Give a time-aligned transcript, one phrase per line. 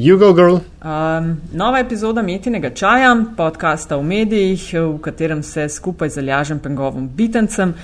[0.00, 0.54] You go, girl.
[0.54, 7.08] Um, nova epizoda Metinega čaja, podcasta v medijih, v katerem se skupaj z Aljažem Pengovom
[7.08, 7.74] Bitencem,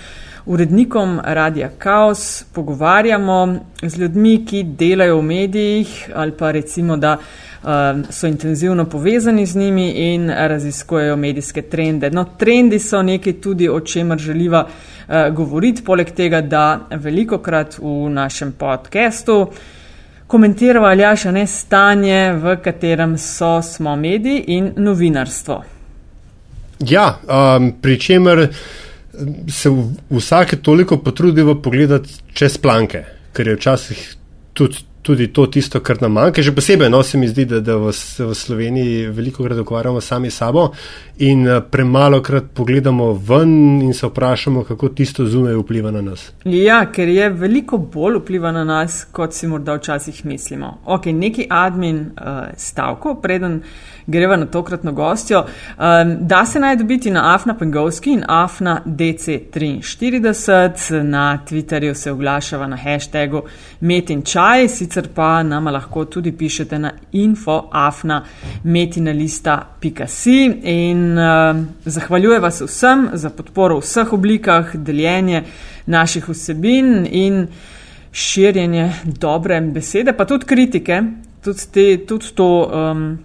[0.46, 8.04] urednikom Radia Chaos, pogovarjamo z ljudmi, ki delajo v medijih ali pa recimo, da um,
[8.10, 12.10] so intenzivno povezani z njimi in raziskujejo medijske trende.
[12.10, 17.78] No, trendi so nekaj tudi, o čemer želiva uh, govoriti, poleg tega, da veliko krat
[17.78, 19.51] v našem podkastu
[20.27, 25.62] komentirava ali še ne stanje, v katerem so smo mediji in novinarstvo.
[26.87, 28.48] Ja, um, pri čemer
[29.48, 29.70] se
[30.10, 34.02] vsake toliko potrudimo pogledati čez planke, ker je včasih
[34.52, 36.42] tudi tudi to tisto, kar nam manjka.
[36.42, 40.30] Že posebej no, se mi zdi, da, da v, v Sloveniji veliko krat ukvarjamo sami
[40.30, 40.73] sabo
[41.23, 46.33] in eh, premalo krat pogledamo ven in se vprašamo, kako tisto zunaj vpliva na nas.
[46.45, 50.78] Ja, ker je veliko bolj vpliva na nas, kot si morda včasih mislimo.
[50.84, 53.62] Ok, neki admin uh, stavko, preden
[54.06, 55.41] greva na tokratno gostjo.
[55.41, 55.46] Um,
[56.20, 62.77] da se naj dobiti na Afna Pengovski in Afna DC43, na Twitterju se oglašava na
[62.77, 63.42] hashtagu
[63.80, 68.25] Metin Čaj, sicer pa nama lahko tudi pišete na infoafna
[68.64, 75.42] metinalista.si in um, zahvaljujem vas vsem za podporo v vseh oblikah, deljenje
[75.86, 77.47] naših vsebin in
[78.12, 81.02] širjenje dobre besede, pa tudi kritike,
[81.45, 82.70] tudi, te, tudi to.
[82.73, 83.19] Um,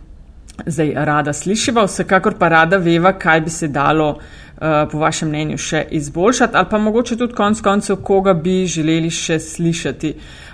[0.66, 5.58] zdaj rada slišiva, vsekakor pa rada veva, kaj bi se dalo uh, po vašem mnenju
[5.58, 10.16] še izboljšati, ali pa mogoče tudi konc koncev, koga bi želeli še slišati.
[10.17, 10.50] Uh,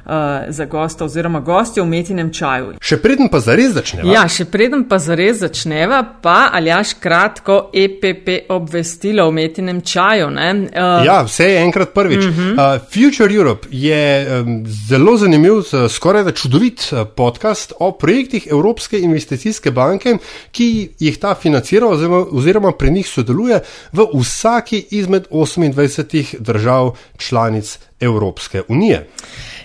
[0.49, 2.73] za gosta oziroma gostje v metinem čaju.
[2.81, 4.07] Še preden pa zares začneva.
[4.13, 10.29] Ja, še preden pa zares začneva, pa ali jaš kratko EPP obvestilo o metinem čaju.
[10.31, 12.23] Uh, ja, vse je enkrat prvič.
[12.25, 12.53] Uh -huh.
[12.53, 19.71] uh, Future Europe je um, zelo zanimiv, skoraj da čudovit podcast o projektih Evropske investicijske
[19.71, 20.17] banke,
[20.51, 23.59] ki jih ta financira oziroma, oziroma pri njih sodeluje
[23.91, 29.07] v vsaki izmed 28 držav članic Evropske unije.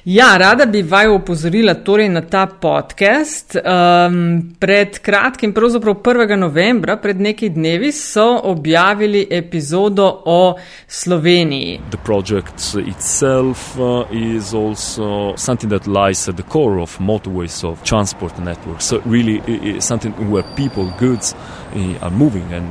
[0.04, 3.56] Ja, rada bi vaju upozorila torej na ta podcast.
[3.56, 6.37] Um, pred kratkim, pravzaprav 1.
[6.37, 10.56] novembra, pred nekaj dnevi, so objavili epizodo o
[10.88, 11.81] Sloveniji.
[11.91, 17.82] The project itself uh, is also something that lies at the core of motorways of
[17.84, 18.84] transport networks.
[18.84, 21.34] So really, it's something where people, goods
[21.76, 22.66] uh, are moving, and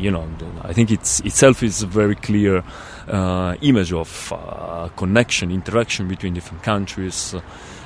[0.00, 0.24] you know,
[0.62, 2.62] I think it's itself is very clear.
[3.08, 7.40] Uh, image of uh, connection, interaction between different countries, uh,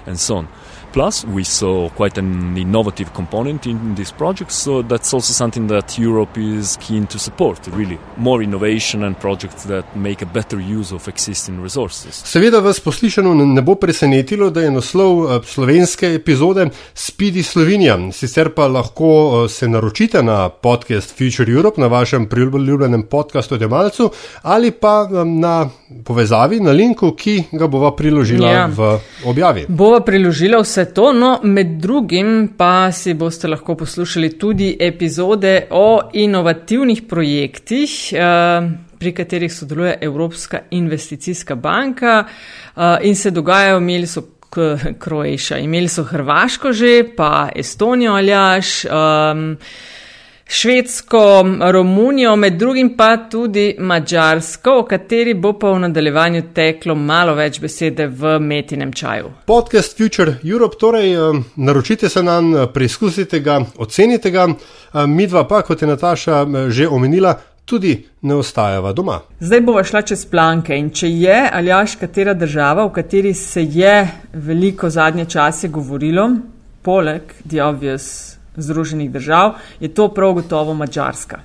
[0.06, 0.48] and so on.
[0.98, 5.96] Plus, we saw quite an innovative component in this project, so that's also something that
[5.96, 7.98] Europe is keen to support, really.
[8.16, 12.22] More innovation and projects that make a better use of existing resources.
[12.24, 17.98] Seveda vas poslišano ne bo presenetilo, da je naslov eh, slovenske epizode Speedy Slovenija.
[18.12, 24.10] Sicer pa lahko eh, se naročite na podcast Future Europe na vašem priljubljenem podkastu Demalcu
[24.42, 25.70] ali pa eh, na
[26.04, 28.66] povezavi, na linku, ki ga bova priložila ja.
[28.66, 29.66] v objavi.
[29.68, 36.00] Bova priložila vse to, no, med drugim pa si boste lahko poslušali tudi epizode o
[36.12, 44.22] inovativnih projektih, eh, pri katerih sodeluje Evropska investicijska banka eh, in se dogajajo, imeli so
[44.98, 48.84] Kroeša, imeli so Hrvaško že, pa Estonijo ali až.
[48.84, 49.56] Um,
[50.50, 57.34] Švedsko, Romunijo, med drugim pa tudi Mačarsko, o kateri bo pa v nadaljevanju teklo malo
[57.36, 59.28] več besede v metinem čaju.
[59.46, 65.26] Podcast Future Europe, torej eh, naročite se nam, eh, preizkusite ga, ocenite ga, eh, mi
[65.26, 67.34] dva pa, kot je Nataša že omenila,
[67.64, 69.20] tudi ne ostajava doma.
[69.40, 73.62] Zdaj bova šla čez planke in če je ali až katera država, v kateri se
[73.62, 76.30] je veliko zadnje čase govorilo,
[76.82, 78.37] poleg The Obvious.
[78.58, 81.40] Združenih držav, je to prav gotovo Mačarska.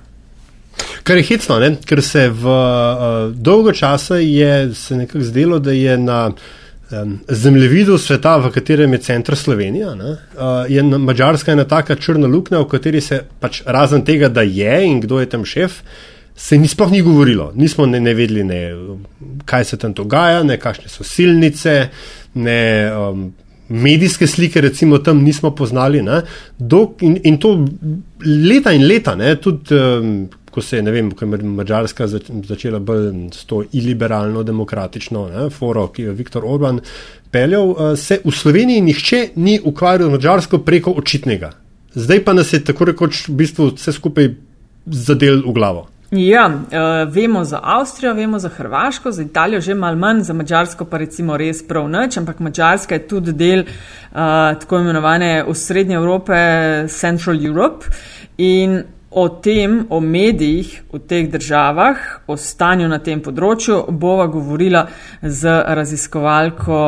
[1.02, 1.74] Kar je hecno, ne?
[1.86, 7.98] ker se v uh, dolgo časa je se nekako zdelo, da je na um, zemljevidu
[7.98, 10.16] sveta, v katerem je center Slovenija, uh,
[10.68, 15.00] je Mačarska ena taka črna luknja, v kateri se pač razen tega, da je in
[15.04, 15.82] kdo je tam šef,
[16.36, 17.52] se ni sploh ni govorilo.
[17.54, 18.62] Nismo ne, ne vedeli, ne,
[19.44, 21.88] kaj se tam dogaja, ne kakšne so silnice,
[22.34, 22.60] ne.
[22.90, 23.32] Um,
[23.68, 26.02] medijske slike, recimo, tam nismo poznali.
[26.58, 27.54] Dok, in, in to
[28.24, 30.16] leta in leta, ne, tudi um,
[30.54, 35.26] ko se je, ne vem, ko je Mačarska zač, začela bolj s to iliberalno, demokratično
[35.32, 36.78] ne, foro, ki jo je Viktor Orban
[37.34, 41.50] peljal, uh, se v Sloveniji nihče ni ukvarjal z Mačarsko preko očitnega.
[41.94, 44.30] Zdaj pa nas je tako rekoč v bistvu vse skupaj
[44.86, 45.88] zadel v glavo.
[46.16, 50.84] Ja, uh, vemo za Avstrijo, vemo za Hrvaško, za Italijo že malo manj, za Mačarsko
[50.84, 53.66] pa recimo res prav nič, ampak Mačarska je tudi del uh,
[54.60, 56.34] tako imenovane osrednje Evrope,
[56.88, 57.86] Central Europe.
[58.38, 61.96] In o tem, o medijih v teh državah,
[62.26, 64.86] o stanju na tem področju, bova govorila
[65.22, 66.80] z raziskovalko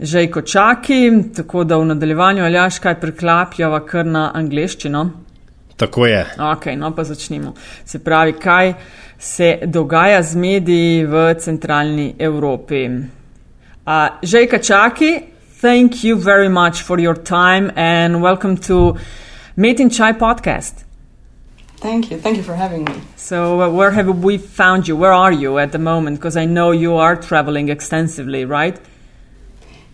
[0.00, 1.02] Žejko Čaki,
[1.34, 5.10] tako da v nadaljevanju aljaš kaj preklapljava kar na angliščino.
[5.76, 6.26] Tako je.
[6.52, 7.54] Ok, no pa začnimo.
[7.84, 8.74] Se pravi, kaj
[9.18, 12.88] se dogaja z mediji v centralni Evropi.
[12.88, 13.92] Uh,
[14.22, 15.20] Žejka Čaki,
[15.60, 18.96] thank you very much for your time and welcome to
[19.56, 20.84] Meeting Chai podcast.
[21.82, 22.18] Thank you.
[22.18, 22.94] Thank you for having me.
[23.16, 24.96] So, uh, where have we found you?
[24.96, 26.18] Where are you at the moment?
[26.18, 28.78] Because I know you are traveling extensively, right?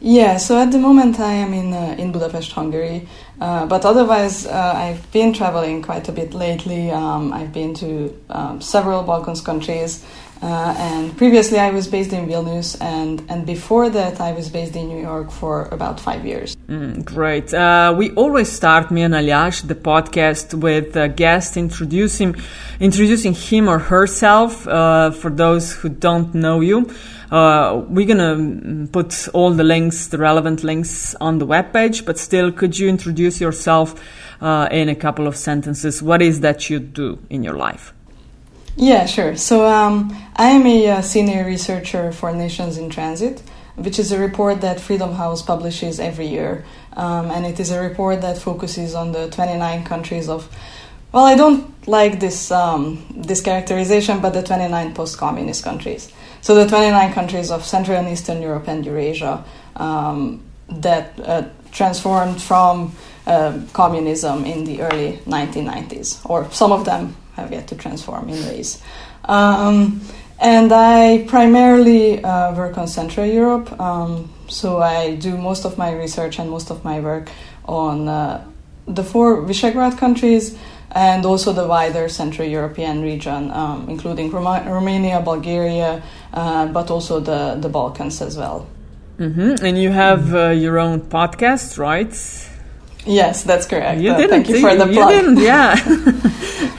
[0.01, 3.09] Yeah, so at the moment I am in uh, in Budapest, Hungary,
[3.41, 6.91] uh, but otherwise uh, I've been traveling quite a bit lately.
[6.91, 10.05] Um, I've been to um, several Balkans countries,
[10.43, 14.75] uh, and previously I was based in Vilnius, and and before that I was based
[14.75, 16.57] in New York for about five years.
[16.69, 17.55] Mm, great.
[17.55, 22.35] Uh, we always start me and Aljaž the podcast with a guest introducing
[22.81, 24.67] introducing him or herself.
[24.67, 26.91] Uh, for those who don't know you.
[27.31, 32.05] Uh, we're gonna put all the links, the relevant links, on the webpage.
[32.05, 33.95] But still, could you introduce yourself
[34.41, 36.03] uh, in a couple of sentences?
[36.03, 37.93] What is that you do in your life?
[38.77, 39.37] Yeah, sure.
[39.37, 43.43] So um, I am a uh, senior researcher for Nations in Transit,
[43.75, 47.81] which is a report that Freedom House publishes every year, um, and it is a
[47.81, 50.49] report that focuses on the 29 countries of.
[51.11, 56.13] Well, I don't like this um, this characterization, but the 29 post-communist countries.
[56.41, 59.45] So the 29 countries of Central and Eastern Europe and Eurasia
[59.77, 62.93] um, that uh, transformed from
[63.27, 68.45] uh, communism in the early 1990s, or some of them have yet to transform in
[68.47, 68.83] ways.
[69.25, 70.01] Um,
[70.41, 75.93] and I primarily uh, work on Central Europe, um, so I do most of my
[75.93, 77.29] research and most of my work
[77.65, 78.45] on uh,
[78.87, 80.57] the four Visegrad countries
[80.93, 86.03] and also the wider Central European region, um, including Romania, Bulgaria,
[86.33, 88.67] uh, but also the, the Balkans as well.
[89.19, 89.65] Mm-hmm.
[89.65, 92.15] And you have uh, your own podcast, right?
[93.09, 94.01] Yes, that's correct.
[94.01, 94.31] You uh, didn't.
[94.31, 95.09] Thank you for the you plug.
[95.09, 95.75] Didn't, yeah,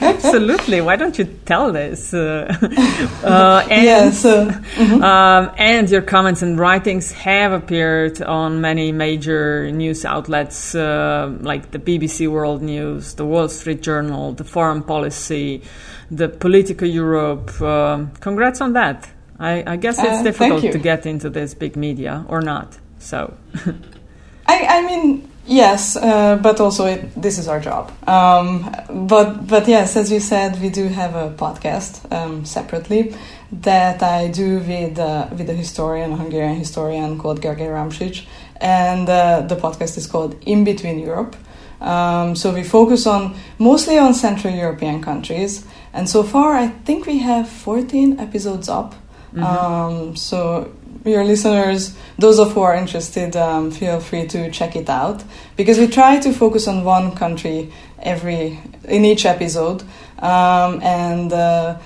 [0.00, 0.80] absolutely.
[0.80, 2.14] Why don't you tell this?
[2.14, 2.46] Uh,
[3.24, 5.02] uh, and, yeah, so, mm-hmm.
[5.02, 11.72] um, and your comments and writings have appeared on many major news outlets uh, like
[11.72, 15.62] the BBC World News, the Wall Street Journal, the Foreign Policy,
[16.12, 17.60] the Politico Europe.
[17.60, 19.10] Um, congrats on that.
[19.40, 22.78] I, I guess it's Uh, difficult to get into this big media or not.
[22.98, 23.34] So.
[24.46, 27.90] I, I mean, yes, uh, but also it, this is our job.
[28.08, 28.70] Um,
[29.08, 33.14] but but yes, as you said, we do have a podcast um, separately
[33.52, 38.24] that I do with uh, with a historian, a Hungarian historian called Gergely Romsics,
[38.60, 41.36] and uh, the podcast is called In Between Europe.
[41.80, 47.06] Um, so we focus on mostly on Central European countries, and so far I think
[47.06, 48.94] we have 14 episodes up.
[49.36, 50.72] Um, so
[51.04, 55.22] your listeners, those of who are interested, um, feel free to check it out
[55.56, 59.82] because we try to focus on one country every in each episode,
[60.18, 61.78] um, and uh,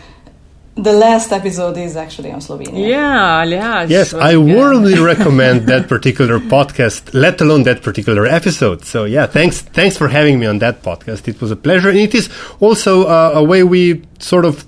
[0.77, 2.89] the last episode is actually on Slovenia.
[2.89, 3.85] Yeah, yeah.
[3.85, 4.55] Yes, sure, I yeah.
[4.55, 8.85] warmly recommend that particular podcast, let alone that particular episode.
[8.85, 11.29] So yeah, thanks, thanks for having me on that podcast.
[11.29, 14.65] It was a pleasure, and it is also uh, a way we sort of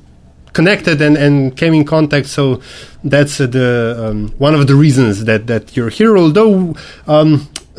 [0.56, 2.26] connected and, and came in contact.
[2.26, 2.44] So
[3.04, 3.70] that's uh, the
[4.04, 6.16] um, one of the reasons that that you're here.
[6.16, 6.75] Although,
[7.06, 7.30] um,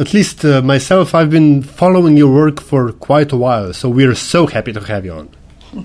[0.04, 3.74] at least uh, myself, I've been following your work for quite a while.
[3.74, 5.37] So we're so happy to have you on.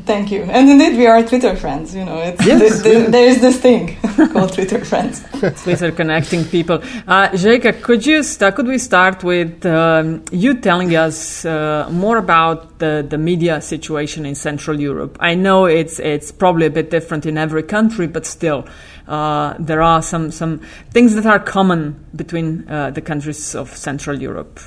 [0.06, 0.42] Thank you.
[0.42, 1.94] And indeed, we are Twitter friends.
[1.94, 3.96] You know, it's, Yes, th- th- there's this thing
[4.32, 5.22] called Twitter friends.
[5.62, 6.76] Twitter connecting people.
[7.06, 12.16] Uh, Zselyke, could you st- could we start with um, you telling us uh, more
[12.16, 15.16] about the, the media situation in Central Europe?
[15.20, 18.66] I know it's it's probably a bit different in every country, but still.
[19.08, 20.61] Uh, there are some, some
[20.92, 24.61] things that are common between uh, the countries of Central Europe.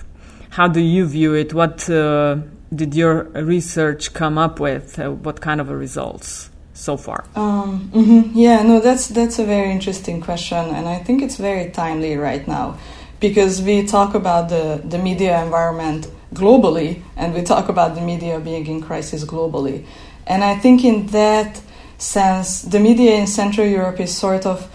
[0.50, 1.53] How do you view it?
[1.53, 2.38] What uh,
[2.74, 5.00] did your research come up with?
[5.00, 7.26] Uh, what kind of results so far?
[7.36, 8.32] Um, mhm.
[8.34, 12.48] Yeah, no, that's that's a very interesting question, and I think it's very timely right
[12.48, 12.78] now
[13.20, 18.40] because we talk about the the media environment globally, and we talk about the media
[18.40, 19.86] being in crisis globally,
[20.28, 21.62] and I think in that
[21.98, 24.70] sense, the media in Central Europe is sort of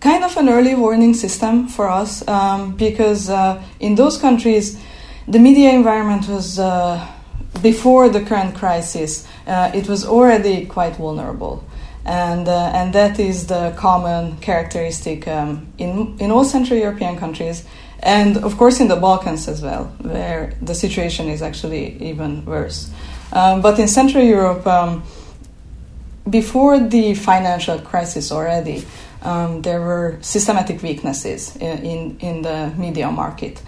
[0.00, 4.78] kind of an early warning system for us um, because uh, in those countries,
[5.28, 6.58] the media environment was.
[6.58, 7.06] Uh,
[7.62, 11.64] before the current crisis, uh, it was already quite vulnerable.
[12.04, 17.64] and uh, and that is the common characteristic um, in in all Central European countries,
[18.00, 22.90] and of course in the Balkans as well, where the situation is actually even worse.
[23.32, 25.02] Um, but in Central Europe, um,
[26.28, 28.84] before the financial crisis already,
[29.22, 33.62] um, there were systematic weaknesses in, in, in the media market.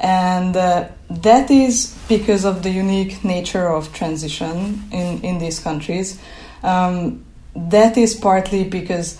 [0.00, 6.20] And uh, that is because of the unique nature of transition in, in these countries.
[6.62, 7.24] Um,
[7.54, 9.18] that is partly because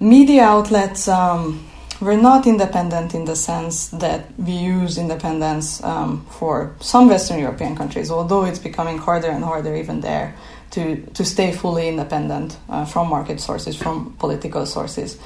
[0.00, 1.66] media outlets um,
[2.00, 7.76] were not independent in the sense that we use independence um, for some Western European
[7.76, 10.34] countries, although it's becoming harder and harder even there
[10.70, 15.18] to, to stay fully independent uh, from market sources, from political sources.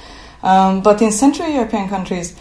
[0.42, 2.36] Um, but in Central European countries,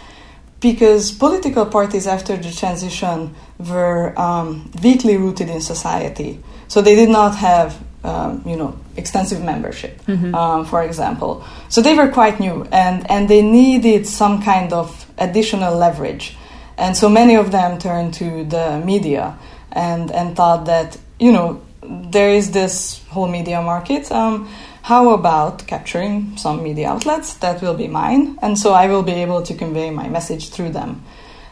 [0.60, 7.10] because political parties after the transition were um, weakly rooted in society, so they did
[7.10, 10.34] not have um, you know, extensive membership, mm-hmm.
[10.34, 11.44] um, for example.
[11.68, 16.38] So they were quite new, and and they needed some kind of additional leverage,
[16.78, 19.38] and so many of them turned to the media,
[19.72, 24.12] and and thought that you know there is this whole media market.
[24.12, 24.48] Um,
[24.88, 29.12] how about capturing some media outlets that will be mine, and so I will be
[29.12, 31.04] able to convey my message through them,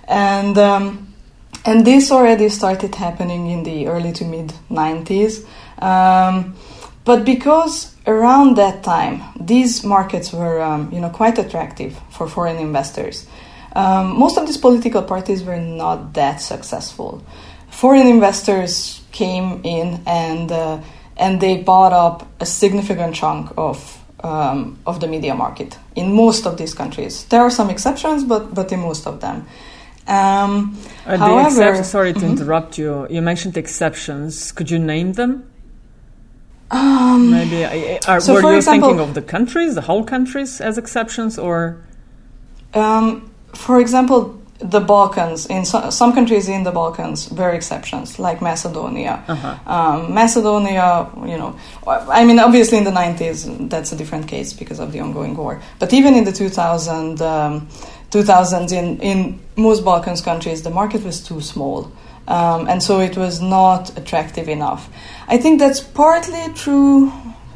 [0.07, 0.57] and.
[0.57, 1.15] Um,
[1.65, 5.43] and this already started happening in the early to mid 90s.
[5.81, 6.55] Um,
[7.05, 12.57] but because around that time these markets were um, you know quite attractive for foreign
[12.57, 13.25] investors,
[13.75, 17.23] um, most of these political parties were not that successful.
[17.69, 20.81] Foreign investors came in and uh,
[21.17, 26.45] and they bought up a significant chunk of um, of the media market in most
[26.47, 27.25] of these countries.
[27.25, 29.45] There are some exceptions, but but in most of them.
[30.07, 32.29] Um, uh, however, sorry to mm-hmm.
[32.29, 33.07] interrupt you.
[33.09, 34.51] You mentioned exceptions.
[34.51, 35.51] Could you name them?
[36.71, 40.61] Um, Maybe uh, are, so were you example, thinking of the countries, the whole countries,
[40.61, 41.77] as exceptions, or?
[42.73, 45.45] Um, for example, the Balkans.
[45.47, 49.23] In so, some countries in the Balkans were exceptions, like Macedonia.
[49.27, 49.57] Uh-huh.
[49.65, 54.79] Um, Macedonia, you know, I mean, obviously in the nineties, that's a different case because
[54.79, 55.61] of the ongoing war.
[55.79, 57.67] But even in the 2000, um,
[58.11, 61.91] 2000s, in in most Balkans countries, the market was too small.
[62.27, 64.89] Um, and so it was not attractive enough.
[65.27, 67.11] I think that's partly true,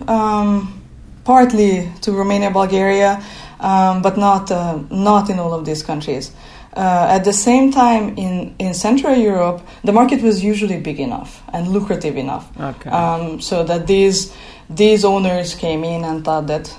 [0.08, 0.82] um,
[1.24, 3.24] partly to Romania, Bulgaria,
[3.60, 6.32] um, but not uh, not in all of these countries.
[6.74, 11.42] Uh, at the same time, in, in Central Europe, the market was usually big enough
[11.52, 12.90] and lucrative enough, okay.
[12.90, 14.32] Um, so that these
[14.70, 16.72] these owners came in and thought that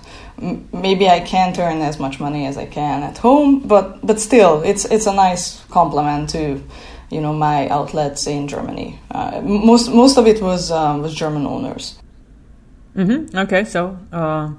[0.72, 4.62] maybe I can't earn as much money as I can at home, but but still,
[4.62, 6.62] it's it's a nice complement to
[7.10, 9.00] you know my outlets in Germany.
[9.10, 11.98] Uh, most most of it was um, was German owners.
[12.96, 13.36] Mm-hmm.
[13.38, 13.98] Okay, so.
[14.12, 14.52] Uh...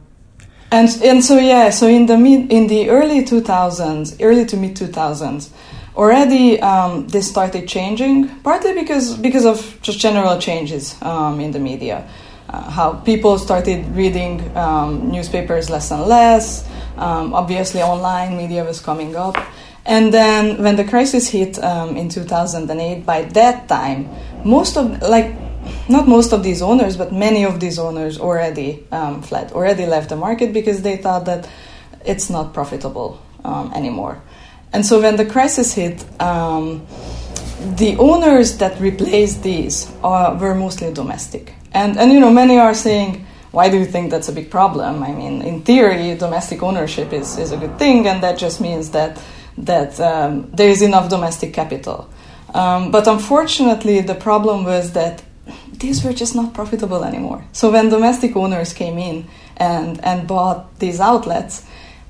[0.71, 4.55] And and so yeah, so in the mid in the early two thousands, early to
[4.55, 5.51] mid two thousands,
[5.97, 8.29] already um, this started changing.
[8.39, 12.07] Partly because because of just general changes um, in the media,
[12.49, 16.65] uh, how people started reading um, newspapers less and less.
[16.97, 19.35] Um, obviously, online media was coming up.
[19.85, 24.09] And then when the crisis hit um, in 2008, by that time,
[24.45, 25.33] most of, like,
[25.91, 30.09] not most of these owners, but many of these owners already um, fled, already left
[30.09, 31.47] the market because they thought that
[32.05, 34.21] it's not profitable um, anymore.
[34.73, 36.87] And so when the crisis hit, um,
[37.75, 41.53] the owners that replaced these uh, were mostly domestic.
[41.73, 45.03] And, and, you know, many are saying, why do you think that's a big problem?
[45.03, 48.91] I mean, in theory, domestic ownership is, is a good thing, and that just means
[48.91, 49.21] that
[49.57, 52.09] that um, there is enough domestic capital.
[52.53, 55.21] Um, but unfortunately, the problem was that
[55.73, 57.45] these were just not profitable anymore.
[57.51, 59.27] So when domestic owners came in
[59.57, 61.65] and, and bought these outlets,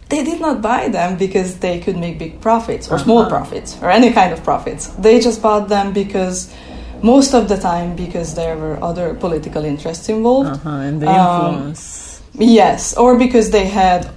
[0.10, 3.30] they did not buy them because they could make big profits or small uh-huh.
[3.30, 4.88] profits or any kind of profits.
[4.88, 6.54] They just bought them because
[7.02, 10.50] most of the time because there were other political interests involved.
[10.50, 12.22] Uh-huh, and the influence.
[12.34, 14.12] Um, yes, or because they had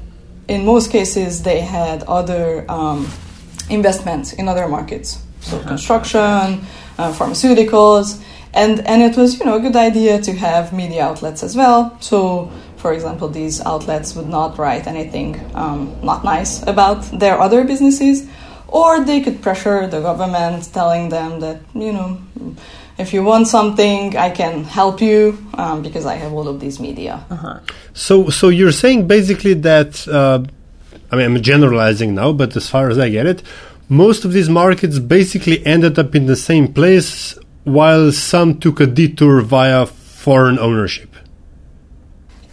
[0.48, 3.08] in most cases, they had other um,
[3.70, 5.68] investments in other markets, so uh-huh.
[5.68, 6.20] construction,
[6.98, 8.22] uh, pharmaceuticals,
[8.54, 11.96] and and it was you know a good idea to have media outlets as well.
[12.00, 17.64] So, for example, these outlets would not write anything um, not nice about their other
[17.64, 18.26] businesses,
[18.68, 22.18] or they could pressure the government, telling them that you know
[22.96, 26.78] if you want something, I can help you um, because I have all of these
[26.78, 27.24] media.
[27.28, 27.58] Uh-huh.
[27.92, 30.44] So, so you're saying basically that uh,
[31.10, 33.42] I mean I'm generalizing now, but as far as I get it,
[33.88, 38.86] most of these markets basically ended up in the same place, while some took a
[38.86, 41.14] detour via foreign ownership.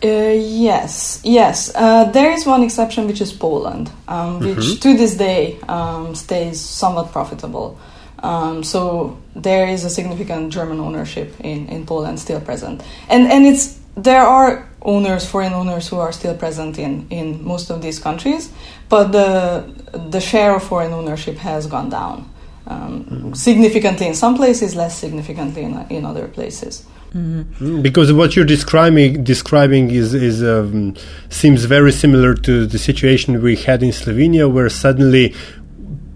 [0.03, 1.71] Uh, yes, yes.
[1.75, 4.79] Uh, there is one exception, which is Poland, um, which mm-hmm.
[4.79, 7.77] to this day um, stays somewhat profitable.
[8.23, 13.45] Um, so there is a significant German ownership in, in Poland still present, and and
[13.45, 17.99] it's there are owners, foreign owners, who are still present in, in most of these
[17.99, 18.51] countries,
[18.89, 19.65] but the
[20.09, 22.30] the share of foreign ownership has gone down
[22.67, 26.85] um, significantly in some places, less significantly in, in other places.
[27.13, 27.81] Mm-hmm.
[27.81, 30.95] Because what you're describing describing is is um,
[31.29, 35.35] seems very similar to the situation we had in Slovenia, where suddenly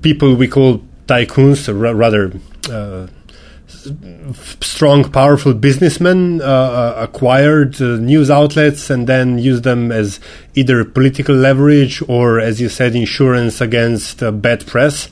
[0.02, 2.32] people we call tycoons, or rather.
[2.70, 3.08] Uh,
[4.62, 10.20] strong, powerful businessmen uh, uh, acquired uh, news outlets and then used them as
[10.56, 15.10] either political leverage or, as you said, insurance against uh, bad press.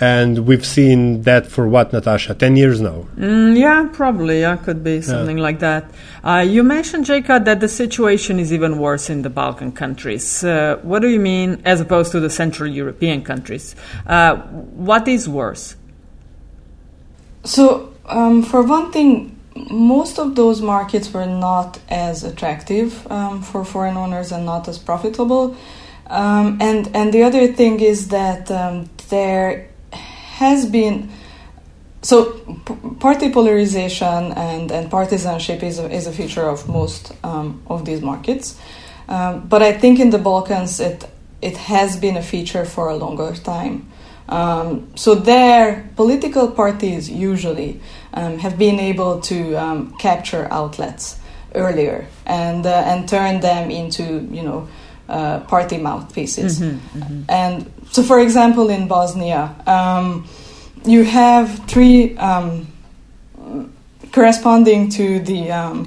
[0.00, 2.34] And we've seen that for what, Natasha?
[2.34, 3.06] 10 years now?
[3.16, 4.42] Mm, yeah, probably.
[4.42, 5.42] Yeah, could be something yeah.
[5.42, 5.90] like that.
[6.22, 10.44] Uh, you mentioned, Jacob, that the situation is even worse in the Balkan countries.
[10.44, 13.74] Uh, what do you mean as opposed to the Central European countries?
[14.06, 15.74] Uh, what is worse?
[17.42, 19.36] So, um, for one thing,
[19.70, 24.78] most of those markets were not as attractive um, for foreign owners and not as
[24.78, 25.56] profitable.
[26.06, 29.67] Um, and and the other thing is that um, there
[30.38, 31.10] has been
[32.00, 32.32] so
[33.00, 38.00] party polarization and, and partisanship is a, is a feature of most um, of these
[38.00, 38.56] markets.
[39.08, 41.08] Um, but I think in the Balkans it
[41.42, 43.90] it has been a feature for a longer time.
[44.28, 47.80] Um, so their political parties usually
[48.12, 51.18] um, have been able to um, capture outlets
[51.54, 54.68] earlier and uh, and turn them into you know
[55.08, 56.60] uh, party mouthpieces.
[56.60, 57.22] Mm-hmm, mm-hmm.
[57.28, 60.28] And so, for example, in Bosnia, um,
[60.84, 62.66] you have three um,
[64.12, 65.86] corresponding to the um,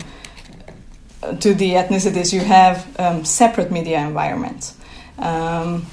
[1.39, 2.33] to the ethnicities.
[2.33, 4.75] You have um, separate media environments,
[5.19, 5.85] um,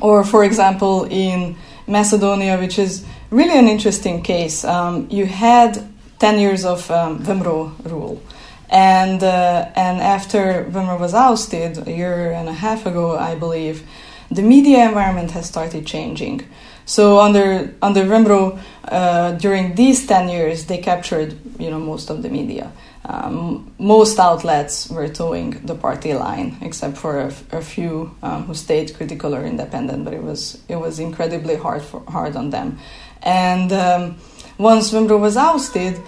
[0.00, 1.56] or for example, in
[1.86, 4.64] Macedonia, which is really an interesting case.
[4.64, 5.86] Um, you had
[6.18, 8.22] ten years of um, VMRO rule.
[8.70, 13.82] And uh, and after VMRO was ousted a year and a half ago, I believe,
[14.30, 16.46] the media environment has started changing.
[16.86, 22.22] So under under VMRO, uh, during these ten years, they captured you know most of
[22.22, 22.70] the media.
[23.04, 28.94] Um, most outlets were towing the party line, except for a, few um, who stayed
[28.94, 30.04] critical or independent.
[30.04, 32.78] But it was it was incredibly hard for, hard on them.
[33.22, 34.18] And um,
[34.58, 36.00] once VMRO was ousted,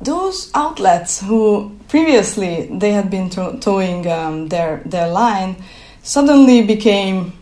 [0.00, 5.56] those outlets who previously they had been to- towing um, their their line
[6.02, 7.32] suddenly became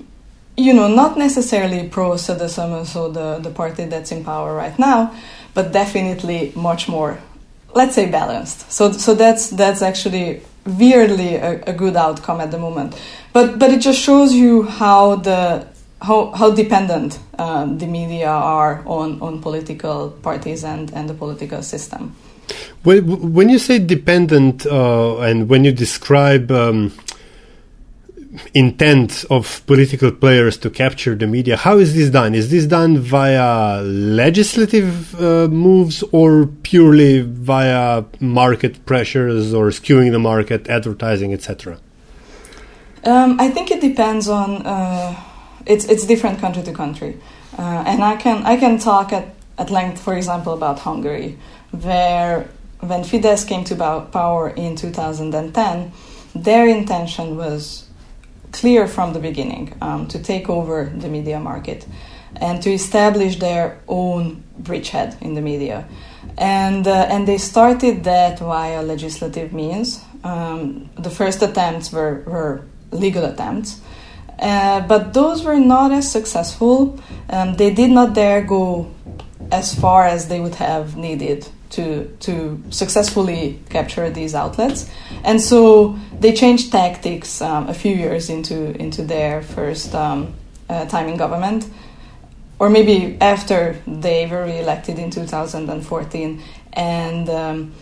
[0.57, 5.15] you know not necessarily pro SDSM so the the party that's in power right now
[5.55, 7.19] but definitely much more
[7.75, 12.59] let's say balanced so so that's that's actually weirdly a, a good outcome at the
[12.59, 12.99] moment
[13.33, 15.67] but but it just shows you how the
[16.03, 21.63] how, how dependent um, the media are on, on political parties and, and the political
[21.63, 22.15] system.
[22.85, 26.93] When you say dependent, uh, and when you describe um,
[28.55, 32.35] intent of political players to capture the media, how is this done?
[32.35, 40.19] Is this done via legislative uh, moves or purely via market pressures or skewing the
[40.19, 41.79] market, advertising, etc.?
[43.05, 44.67] Um, I think it depends on.
[44.67, 45.15] Uh,
[45.67, 47.19] it's it's different country to country,
[47.59, 51.39] uh, and I can I can talk at, at length, for example, about Hungary,
[51.83, 52.49] where
[52.81, 53.77] when Fidesz came to
[54.13, 55.93] power in 2010,
[56.35, 57.89] their intention was
[58.53, 61.87] clear from the beginning um, to take over the media market
[62.37, 65.89] and to establish their own bridgehead in the media.
[66.39, 70.03] And, uh, and they started that via legislative means.
[70.23, 73.81] Um, the first attempts were, were legal attempts,
[74.39, 77.01] uh, but those were not as successful.
[77.31, 78.91] Um, they did not dare go
[79.51, 84.91] as far as they would have needed to to successfully capture these outlets,
[85.25, 90.35] and so they changed tactics um, a few years into into their first um,
[90.69, 91.69] uh, time in government,
[92.59, 97.73] or maybe after they were re-elected in 2014, and um,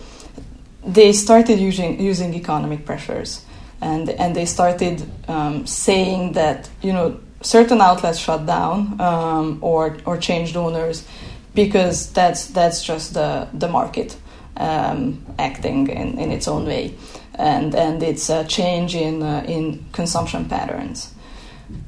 [0.85, 3.45] they started using using economic pressures,
[3.81, 9.99] and and they started um, saying that you know certain outlets shut down um, or
[10.07, 11.07] or changed owners
[11.55, 14.17] because that's that's just the the market
[14.57, 16.95] um, acting in, in its own way,
[17.35, 21.15] and and it's a change in uh, in consumption patterns,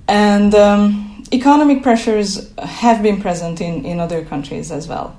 [0.09, 5.17] and um, economic pressures have been present in in other countries as well.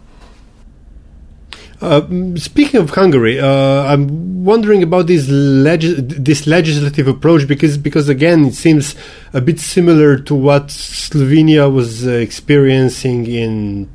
[1.79, 2.01] Uh,
[2.37, 3.47] speaking of Hungary, uh,
[3.83, 8.95] I'm wondering about this, legis- this legislative approach because, because again, it seems
[9.31, 13.87] a bit similar to what Slovenia was uh, experiencing in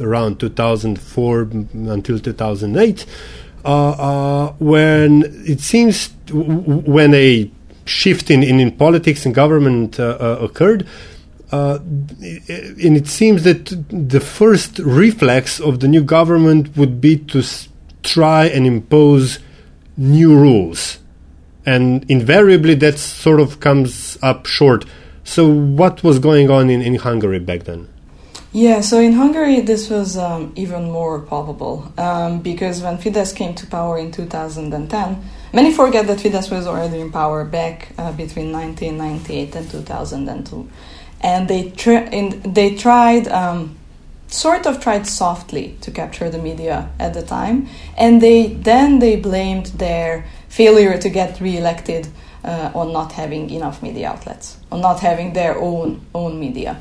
[0.00, 3.06] around 2004 until 2008,
[3.64, 7.50] uh, uh, when it seems when a
[7.84, 10.86] shift in, in, in politics and government uh, occurred.
[11.50, 17.38] Uh, and it seems that the first reflex of the new government would be to
[17.38, 17.68] s-
[18.02, 19.38] try and impose
[19.96, 20.98] new rules.
[21.64, 24.84] And invariably, that sort of comes up short.
[25.24, 27.88] So, what was going on in, in Hungary back then?
[28.52, 33.54] Yeah, so in Hungary, this was um, even more palpable um, because when Fidesz came
[33.54, 38.50] to power in 2010, many forget that Fidesz was already in power back uh, between
[38.50, 40.68] 1998 and 2002
[41.20, 42.08] and they tr-
[42.44, 43.76] they tried um,
[44.28, 49.16] sort of tried softly to capture the media at the time, and they then they
[49.16, 52.08] blamed their failure to get reelected
[52.44, 56.80] uh, on not having enough media outlets, on not having their own own media.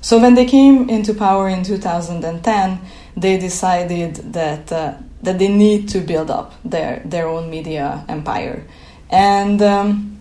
[0.00, 2.80] So when they came into power in 2010,
[3.16, 8.64] they decided that uh, that they need to build up their their own media empire,
[9.10, 10.18] and um,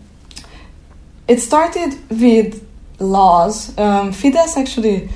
[1.28, 2.66] it started with
[3.00, 3.70] laws.
[3.78, 5.10] Um, Fidesz actually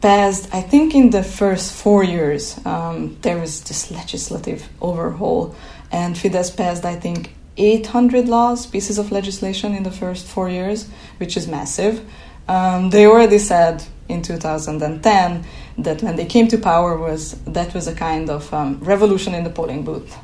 [0.00, 5.54] passed, I think, in the first four years, um, there was this legislative overhaul,
[5.90, 10.88] and Fidesz passed, I think, 800 laws, pieces of legislation in the first four years,
[11.18, 12.08] which is massive.
[12.46, 15.44] Um, they already said in 2010
[15.78, 19.44] that when they came to power was that was a kind of um, revolution in
[19.44, 20.16] the polling booth.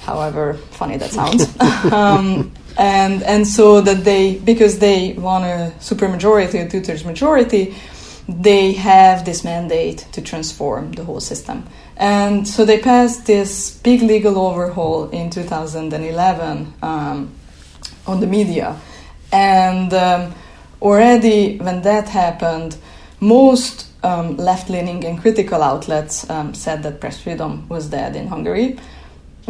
[0.00, 1.44] However funny that sounds,
[1.92, 7.74] um, and and so that they because they won a supermajority, a two-thirds majority,
[8.26, 11.66] they have this mandate to transform the whole system.
[11.96, 17.30] And so they passed this big legal overhaul in 2011 um,
[18.06, 18.80] on the media,
[19.30, 20.34] and um,
[20.80, 22.78] already when that happened,
[23.20, 28.78] most um, left-leaning and critical outlets um, said that press freedom was dead in Hungary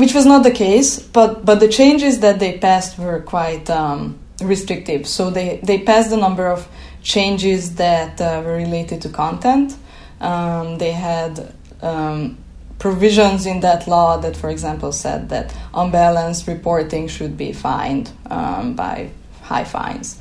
[0.01, 4.19] which was not the case, but, but the changes that they passed were quite um,
[4.43, 5.07] restrictive.
[5.07, 6.67] So they, they passed a number of
[7.03, 9.77] changes that uh, were related to content.
[10.21, 11.53] Um, they had
[11.83, 12.39] um,
[12.79, 18.75] provisions in that law that, for example, said that unbalanced reporting should be fined um,
[18.75, 19.11] by
[19.43, 20.19] high fines.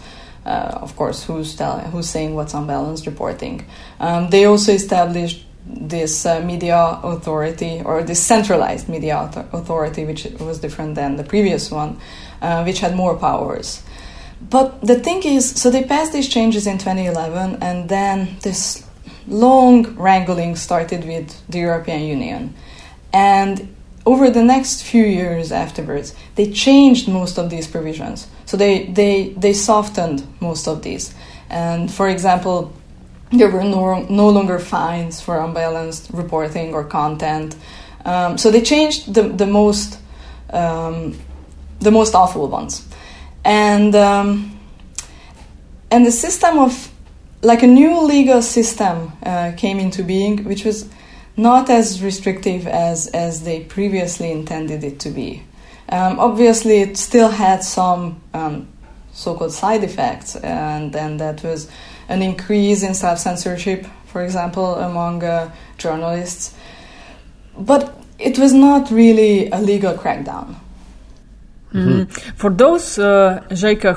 [0.50, 3.64] Uh, of course, who's, tell, who's saying what's unbalanced reporting?
[4.00, 10.58] Um, they also established this uh, media authority or this centralized media authority, which was
[10.60, 12.00] different than the previous one,
[12.42, 13.84] uh, which had more powers.
[14.42, 18.84] But the thing is, so they passed these changes in 2011, and then this
[19.28, 22.56] long wrangling started with the European Union.
[23.14, 28.28] And over the next few years afterwards, they changed most of these provisions.
[28.46, 31.14] So they, they, they softened most of these.
[31.50, 32.74] And for example,
[33.32, 37.56] there were no, no longer fines for unbalanced reporting or content.
[38.06, 40.00] Um, so they changed the, the most
[40.52, 41.20] um,
[41.80, 42.88] the most awful ones,
[43.44, 44.60] and um,
[45.92, 46.92] and the system of
[47.42, 50.90] like a new legal system uh, came into being, which was
[51.40, 55.44] not as restrictive as as they previously intended it to be.
[55.90, 58.68] Um, obviously, it still had some um,
[59.14, 61.70] so-called side effects, and then that was
[62.10, 66.54] an increase in self censorship, for example, among uh, journalists.
[67.58, 70.56] But it was not really a legal crackdown.
[71.74, 72.12] Mm-hmm.
[72.36, 73.44] For those, uh,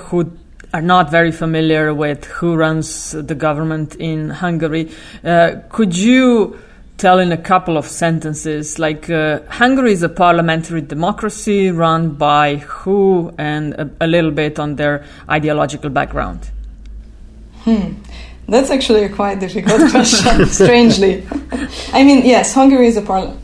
[0.07, 0.33] who
[0.75, 4.91] are not very familiar with who runs the government in Hungary,
[5.25, 6.59] uh, could you
[6.97, 12.57] tell in a couple of sentences, like uh, Hungary is a parliamentary democracy run by
[12.57, 16.51] who and a, a little bit on their ideological background?
[17.65, 17.95] Hmm.
[18.49, 21.27] That's actually a quite difficult question, strangely.
[21.93, 23.41] I mean, yes, Hungary is a parliament.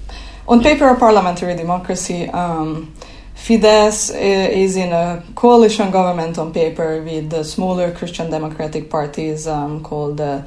[0.49, 2.29] On paper, a parliamentary democracy.
[2.29, 2.95] Um,
[3.37, 9.83] Fidesz is in a coalition government on paper with the smaller Christian democratic parties um,
[9.83, 10.43] called uh,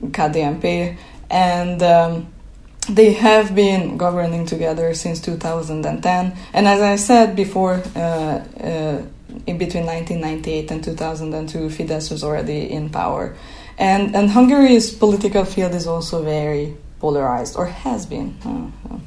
[0.00, 0.96] KDNP,
[1.28, 2.26] and um,
[2.88, 6.36] they have been governing together since 2010.
[6.52, 9.02] And as I said before, uh, uh,
[9.46, 13.36] in between 1998 and 2002, Fidesz was already in power.
[13.78, 18.36] And, and Hungary's political field is also very polarized, or has been.
[18.44, 18.98] Uh,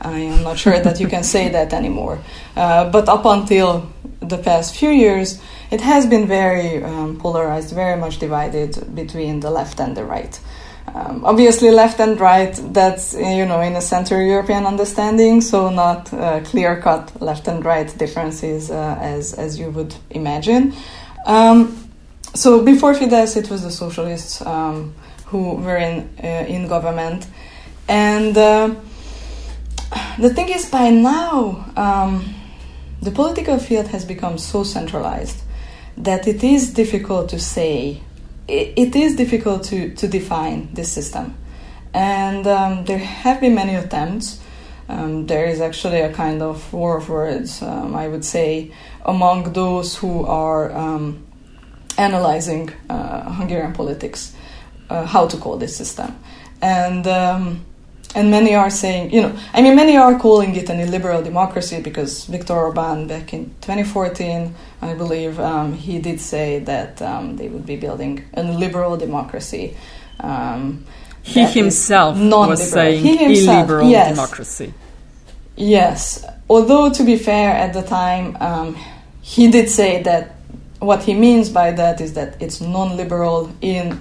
[0.00, 2.18] I am not sure that you can say that anymore.
[2.56, 7.98] Uh, but up until the past few years, it has been very um, polarized, very
[7.98, 10.38] much divided between the left and the right.
[10.94, 16.12] Um, obviously, left and right, that's, you know, in a Central European understanding, so not
[16.12, 20.74] uh, clear cut left and right differences uh, as, as you would imagine.
[21.26, 21.90] Um,
[22.34, 24.94] so before Fidesz, it was the socialists um,
[25.26, 27.26] who were in, uh, in government.
[27.88, 28.74] And uh,
[30.18, 32.34] the thing is, by now, um,
[33.02, 35.42] the political field has become so centralized
[35.96, 38.02] that it is difficult to say
[38.48, 41.36] it, is difficult to, to define this system.
[41.92, 44.40] And um, there have been many attempts.
[44.88, 48.72] Um, there is actually a kind of war of words, um, I would say,
[49.04, 51.26] among those who are um,
[51.98, 54.34] analyzing uh, Hungarian politics,
[54.90, 56.16] uh, how to call this system.
[56.62, 57.64] And um,
[58.16, 61.82] and many are saying, you know, I mean, many are calling it an illiberal democracy
[61.82, 67.48] because Viktor Orban, back in 2014, I believe, um, he did say that um, they
[67.48, 69.76] would be building a liberal democracy.
[70.18, 70.86] Um,
[71.22, 74.16] he himself was saying he himself, illiberal yes.
[74.16, 74.72] democracy.
[75.54, 78.78] Yes, although to be fair, at the time, um,
[79.20, 80.36] he did say that
[80.78, 84.00] what he means by that is that it's non-liberal in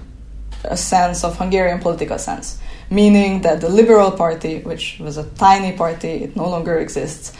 [0.63, 5.75] a sense of Hungarian political sense meaning that the Liberal Party, which was a tiny
[5.75, 7.33] party, it no longer exists,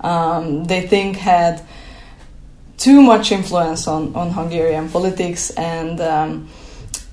[0.00, 1.62] um, they think had
[2.76, 6.48] too much influence on, on Hungarian politics and um,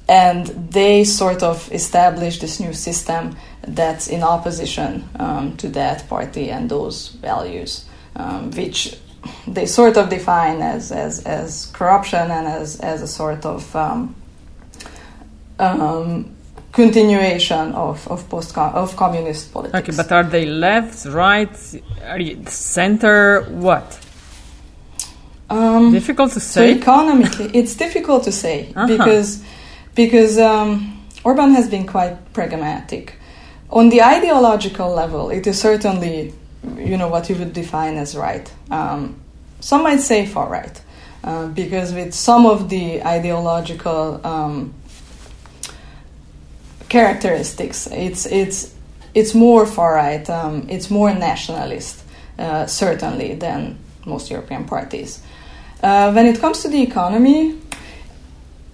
[0.09, 3.35] and they sort of established this new system
[3.67, 8.97] that's in opposition um, to that party and those values, um, which
[9.47, 14.15] they sort of define as, as, as corruption and as, as a sort of um,
[15.59, 16.36] um,
[16.77, 19.79] continuation of of post of communist politics.
[19.79, 21.55] Okay, but are they left, right,
[22.05, 23.41] are you center?
[23.67, 23.87] What?
[25.49, 26.73] Um, difficult to say.
[26.73, 28.87] So economically, it's difficult to say uh-huh.
[28.87, 29.43] because
[29.95, 30.69] because um,
[31.23, 33.15] Orban has been quite pragmatic.
[33.69, 36.31] On the ideological level, it is certainly
[36.89, 38.47] you know what you would define as right.
[38.69, 39.19] Um,
[39.59, 40.77] some might say far right,
[41.23, 44.73] uh, because with some of the ideological um,
[46.89, 47.87] characteristics.
[47.91, 48.73] It's it's
[49.13, 50.29] it's more far right.
[50.29, 52.03] Um, it's more nationalist,
[52.37, 55.21] uh, certainly, than most European parties.
[55.81, 57.59] Uh, when it comes to the economy,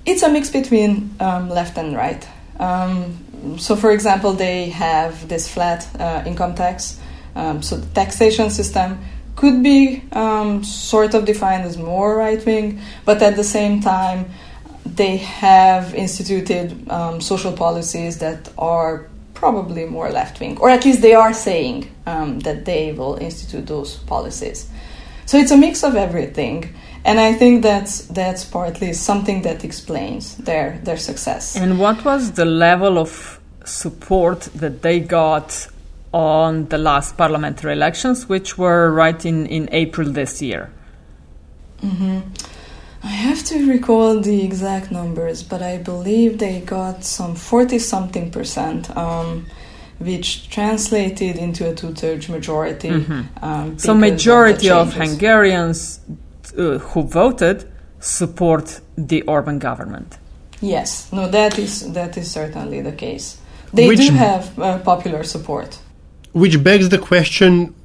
[0.05, 2.27] it's a mix between um, left and right.
[2.59, 6.99] Um, so, for example, they have this flat uh, income tax.
[7.35, 8.99] Um, so, the taxation system
[9.35, 14.25] could be um, sort of defined as more right wing, but at the same time,
[14.85, 21.01] they have instituted um, social policies that are probably more left wing, or at least
[21.01, 24.69] they are saying um, that they will institute those policies.
[25.25, 26.73] So it's a mix of everything.
[27.05, 31.55] And I think that's that's partly something that explains their their success.
[31.55, 35.67] And what was the level of support that they got
[36.13, 40.69] on the last parliamentary elections, which were right in, in April this year?
[41.81, 42.19] Mm-hmm.
[43.03, 48.31] I have to recall the exact numbers, but I believe they got some 40 something
[48.31, 49.45] percent, um,
[49.99, 52.89] which translated into a two thirds majority.
[52.89, 53.43] Mm-hmm.
[53.43, 55.99] Um, so, majority of, of Hungarians
[56.57, 60.17] uh, who voted support the Orban government.
[60.61, 63.37] Yes, no, that is that is certainly the case.
[63.73, 65.77] They which, do have uh, popular support.
[66.31, 67.75] Which begs the question: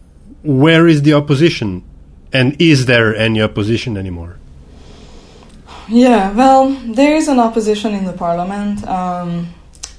[0.44, 1.82] Where is the opposition,
[2.32, 4.37] and is there any opposition anymore?
[5.88, 8.86] Yeah, well, there is an opposition in the parliament.
[8.86, 9.54] Um,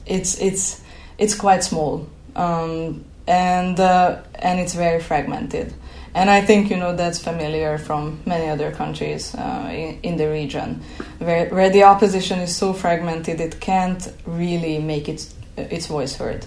[0.05, 0.81] it's it's
[1.17, 5.73] it's quite small, um, and uh, and it's very fragmented.
[6.13, 10.29] And I think you know that's familiar from many other countries uh, in, in, the
[10.29, 10.81] region,
[11.17, 16.45] where where the opposition is so fragmented it can't really make its its voice heard.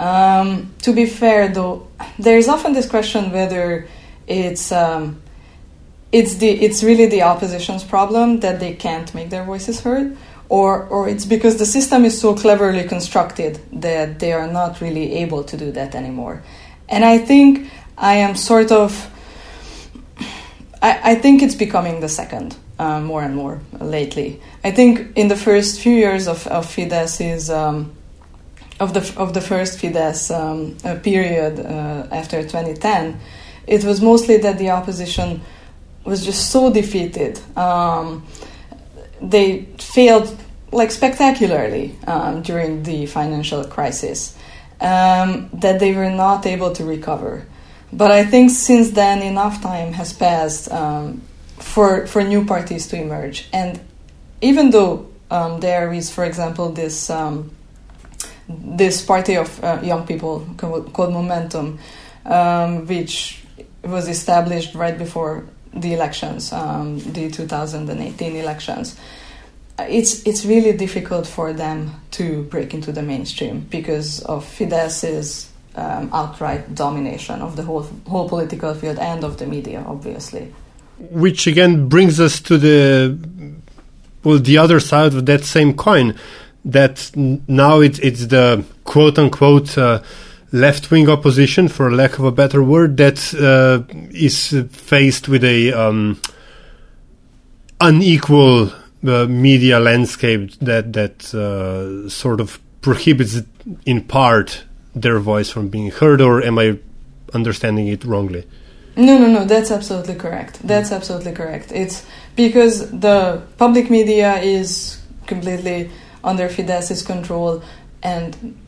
[0.00, 1.86] Um, to be fair, though,
[2.18, 3.86] there is often this question whether
[4.26, 5.20] it's um,
[6.12, 10.16] it's the it's really the opposition's problem that they can't make their voices heard
[10.48, 15.14] or or it's because the system is so cleverly constructed that they are not really
[15.14, 16.42] able to do that anymore.
[16.88, 19.08] And i think i am sort of
[20.82, 24.40] i, I think it's becoming the second uh, more and more lately.
[24.64, 27.92] I think in the first few years of, of fidesz is um,
[28.80, 33.20] of the of the first Fidesz um, uh, period uh, after 2010,
[33.66, 35.42] it was mostly that the opposition
[36.04, 37.40] was just so defeated.
[37.56, 38.26] Um,
[39.20, 40.36] they failed
[40.72, 44.36] like spectacularly um, during the financial crisis
[44.80, 47.46] um, that they were not able to recover.
[47.92, 51.22] But I think since then enough time has passed um,
[51.58, 53.48] for for new parties to emerge.
[53.52, 53.80] And
[54.40, 57.50] even though um, there is, for example, this um,
[58.48, 61.78] this party of uh, young people called Momentum,
[62.24, 63.42] um, which
[63.82, 68.96] was established right before the elections, um, the 2018 elections.
[69.78, 76.10] It's it's really difficult for them to break into the mainstream because of Fidesz's um,
[76.12, 80.52] outright domination of the whole whole political field and of the media, obviously.
[80.98, 83.16] Which again brings us to the
[84.22, 86.14] well, the other side of that same coin.
[86.64, 89.78] That now it's it's the quote unquote.
[89.78, 90.02] Uh,
[90.52, 95.72] left wing opposition, for lack of a better word, that uh, is faced with a
[95.72, 96.20] um,
[97.80, 98.72] unequal
[99.06, 103.42] uh, media landscape that that uh, sort of prohibits,
[103.86, 106.20] in part, their voice from being heard.
[106.20, 106.78] Or am I
[107.32, 108.44] understanding it wrongly?
[108.96, 109.44] No, no, no.
[109.44, 110.66] That's absolutely correct.
[110.66, 111.72] That's absolutely correct.
[111.72, 112.04] It's
[112.36, 115.90] because the public media is completely
[116.24, 117.62] under Fidesz's control
[118.02, 118.59] and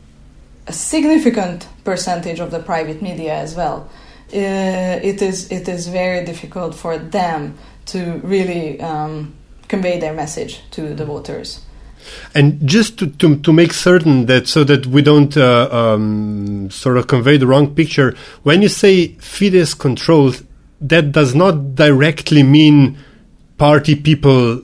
[0.67, 3.89] a significant percentage of the private media as well.
[4.33, 9.33] Uh, it is it is very difficult for them to really um,
[9.67, 11.61] convey their message to the voters.
[12.35, 16.97] And just to, to, to, make certain that so that we don't uh, um, sort
[16.97, 20.45] of convey the wrong picture, when you say Fidesz controlled,
[20.81, 22.97] that does not directly mean
[23.57, 24.61] party people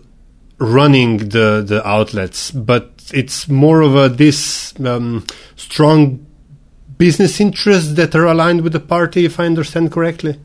[0.57, 6.25] running the, the outlets, but it's more of a this um, strong
[6.97, 10.39] business interests that are aligned with the party, if I understand correctly.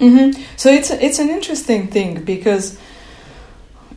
[0.00, 0.42] Mm-hmm.
[0.56, 2.78] So it's it's an interesting thing because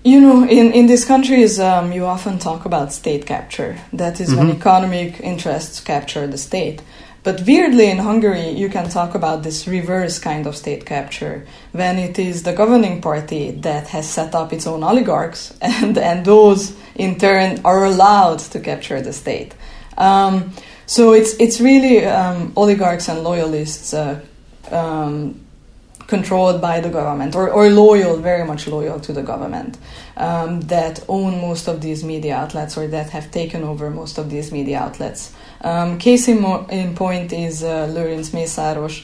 [0.04, 3.78] you know in in these countries um, you often talk about state capture.
[3.94, 4.38] That is mm-hmm.
[4.38, 6.82] when economic interests capture the state.
[7.24, 11.98] But weirdly, in Hungary, you can talk about this reverse kind of state capture when
[11.98, 16.76] it is the governing party that has set up its own oligarchs, and, and those
[16.96, 19.56] in turn are allowed to capture the state.
[19.98, 20.54] Um,
[20.86, 24.20] so it's it's really um, oligarchs and loyalists uh,
[24.70, 25.40] um,
[26.08, 29.78] controlled by the government or, or loyal, very much loyal to the government
[30.18, 34.30] um, that own most of these media outlets or that have taken over most of
[34.30, 35.34] these media outlets.
[35.64, 39.04] Um, case in, mo- in, point is uh, Lőrinc Mészáros,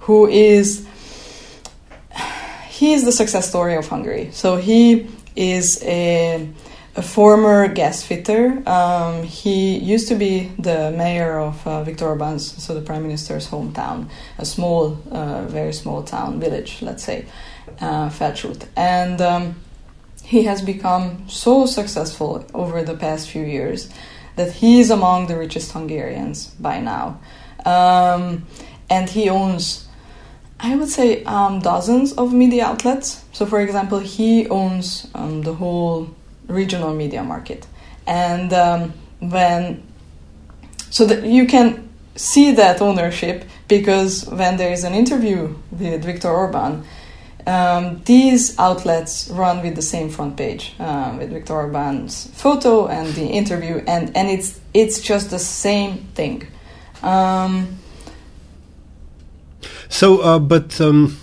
[0.00, 0.86] who is
[2.68, 4.30] he is the success story of Hungary.
[4.32, 6.48] So he is a,
[6.96, 8.62] a former gas fitter.
[8.66, 13.48] Um, he used to be the mayor of uh, Viktor Orban's, so the prime minister's
[13.48, 17.26] hometown, a small, uh, very small town, village, let's say,
[18.10, 18.66] uh.
[18.76, 19.56] And um,
[20.24, 23.90] he has become so successful over the past few years
[24.36, 27.20] that he is among the richest Hungarians by now.
[27.64, 28.46] Um,
[28.88, 29.88] and he owns,
[30.58, 33.24] I would say, um, dozens of media outlets.
[33.32, 36.08] So, for example, he owns um, the whole
[36.48, 37.66] regional media market.
[38.06, 39.82] And um, when,
[40.90, 46.28] so that you can see that ownership because when there is an interview with Viktor
[46.28, 46.84] Orban,
[47.46, 53.08] um, these outlets run with the same front page uh, with Viktor Orban's photo and
[53.14, 56.46] the interview, and, and it's it's just the same thing.
[57.02, 57.78] Um,
[59.88, 61.18] so, uh, but um,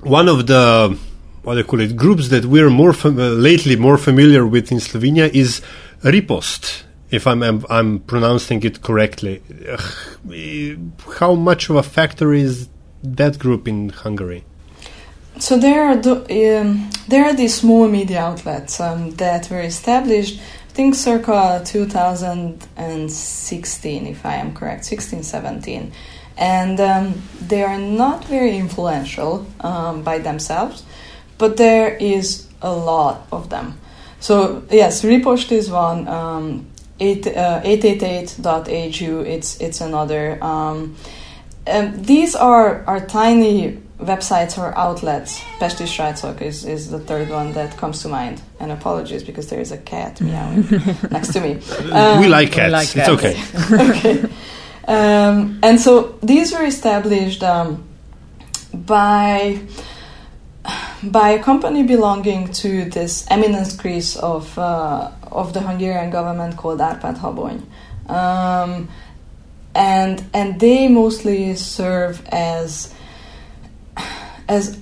[0.00, 0.98] one of the
[1.42, 4.70] what do you call it groups that we're more fam- uh, lately more familiar with
[4.70, 5.60] in Slovenia is
[6.02, 6.84] Ripost.
[7.10, 9.42] If I'm, I'm, I'm pronouncing it correctly,
[11.18, 12.70] how much of a factor is
[13.02, 14.44] that group in Hungary?
[15.38, 20.40] So there are the, um, there are these small media outlets um, that were established.
[20.40, 25.92] I think circa 2016, if I am correct, 16, 17,
[26.38, 30.82] and um, they are not very influential um, by themselves,
[31.36, 33.78] but there is a lot of them.
[34.20, 36.08] So yes, Ripost is one.
[36.08, 36.68] Um,
[37.00, 40.38] 8, uh, 888.hu, it's it's another.
[40.42, 40.94] Um,
[41.66, 45.40] these are are tiny websites or outlets.
[45.58, 48.42] Pesti Srácok is, is the third one that comes to mind.
[48.60, 50.66] And apologies because there is a cat meowing
[51.10, 51.60] next to me.
[51.90, 52.66] Um, we like cats.
[52.66, 53.08] We like cats.
[53.08, 54.18] It's okay.
[54.18, 54.32] okay.
[54.88, 57.84] Um, and so these were established um,
[58.74, 59.60] by
[61.02, 66.80] by a company belonging to this eminence grise of uh, of the Hungarian government called
[66.80, 67.62] Árpád Habony.
[68.08, 68.88] Um,
[69.74, 72.92] and and they mostly serve as
[74.48, 74.78] as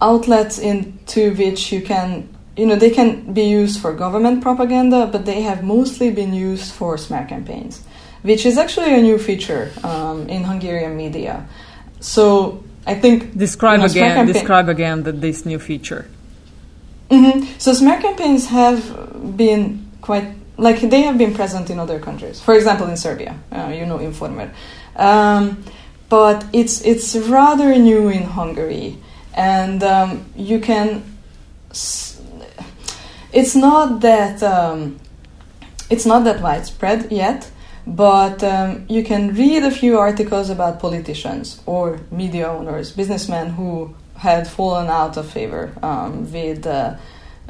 [0.00, 5.24] outlets into which you can you know they can be used for government propaganda but
[5.24, 7.82] they have mostly been used for smear campaigns
[8.22, 11.46] which is actually a new feature um, in hungarian media
[12.00, 16.08] so i think describe you know, again describe again the, this new feature
[17.10, 17.44] mm-hmm.
[17.58, 20.26] so smear campaigns have been quite
[20.60, 22.40] like they have been present in other countries.
[22.40, 24.52] For example, in Serbia, uh, you know, Informer.
[24.94, 25.64] Um,
[26.10, 28.98] but it's it's rather new in Hungary,
[29.32, 31.02] and um, you can.
[33.32, 34.98] It's not that um,
[35.88, 37.48] it's not that widespread yet,
[37.86, 43.94] but um, you can read a few articles about politicians or media owners, businessmen who
[44.16, 46.96] had fallen out of favor um, with uh,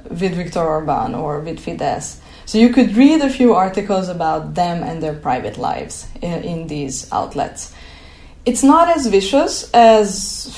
[0.09, 2.21] with Viktor Orban or with Fidesz.
[2.45, 6.67] So you could read a few articles about them and their private lives in, in
[6.67, 7.73] these outlets.
[8.47, 10.57] It's not as vicious as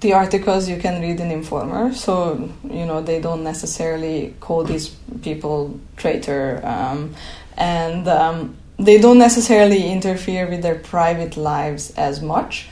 [0.00, 1.92] the articles you can read in Informer.
[1.92, 4.88] So you know they don't necessarily call these
[5.22, 7.14] people traitor, um,
[7.56, 12.68] and um, they don't necessarily interfere with their private lives as much.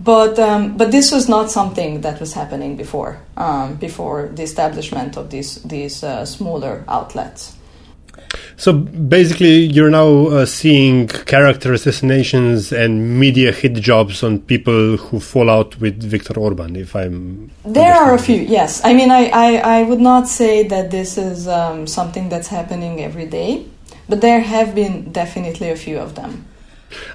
[0.00, 5.16] But um, but this was not something that was happening before um, before the establishment
[5.16, 7.56] of these these uh, smaller outlets.
[8.56, 15.18] So basically, you're now uh, seeing character assassinations and media hit jobs on people who
[15.18, 16.76] fall out with Viktor Orban.
[16.76, 18.80] If I'm there are a few, yes.
[18.84, 23.00] I mean, I, I, I would not say that this is um, something that's happening
[23.00, 23.66] every day,
[24.08, 26.46] but there have been definitely a few of them.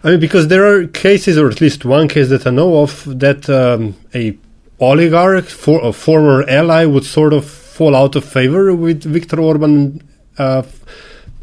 [0.04, 3.20] I mean, because there are cases, or at least one case that I know of,
[3.20, 4.38] that um, a
[4.82, 10.04] oligarch, for, a former ally, would sort of fall out of favor with Viktor Orban.
[10.38, 10.64] Uh,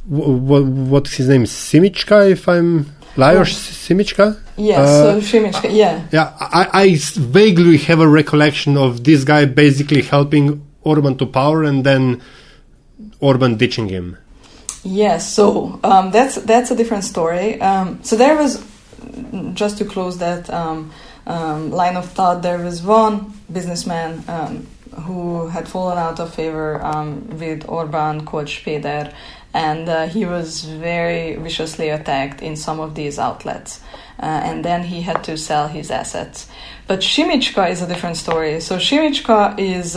[0.07, 1.45] what, what's his name?
[1.45, 2.85] Simicska, if I'm
[3.17, 3.95] Lajos oh.
[3.95, 4.41] Simicska?
[4.57, 6.07] Yes, uh, so Simicska, yeah.
[6.13, 11.65] Yeah, I, I vaguely have a recollection of this guy basically helping Orban to power
[11.65, 12.23] and then
[13.21, 14.17] Orban ditching him.
[14.85, 17.61] Yes, so um, that's that's a different story.
[17.61, 18.65] Um, so there was
[19.55, 20.93] just to close that um,
[21.27, 22.43] um line of thought.
[22.43, 24.67] There was one businessman um,
[25.03, 29.13] who had fallen out of favor um, with Orban called Speder,
[29.57, 33.81] and uh, he was very viciously attacked in some of these outlets.
[34.19, 36.49] Uh, and then he had to sell his assets.
[36.87, 38.61] But Simicska is a different story.
[38.61, 39.97] So Simicska is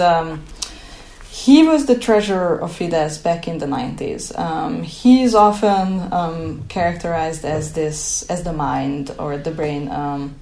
[1.29, 4.37] he was the treasurer of Fidesz back in the 90s.
[4.37, 10.35] Um, he is often um, characterized as this, as the mind or the brain um,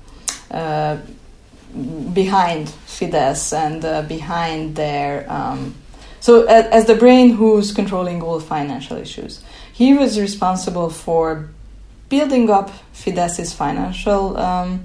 [0.50, 0.98] uh,
[2.14, 5.30] behind Fidesz and uh, behind their.
[6.20, 9.44] So, as, as, the brain who's controlling all financial issues.
[9.72, 11.50] He was responsible for
[12.10, 14.84] building up Fidesz's financial um,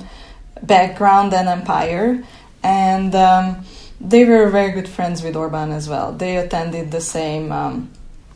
[0.63, 2.23] background and empire.
[2.63, 3.65] And um,
[4.01, 6.13] they were very good friends with Orban as well.
[6.13, 7.53] They attended the same.
[7.53, 7.91] Um,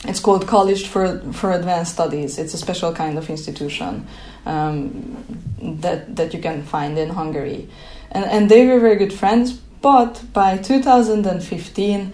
[0.04, 2.38] it's called College for for Advanced Studies.
[2.38, 4.06] It's a special kind of institution
[4.44, 5.24] um,
[5.60, 7.68] that that you can find in Hungary,
[8.12, 9.52] and and they were very good friends.
[9.82, 12.12] But by 2015,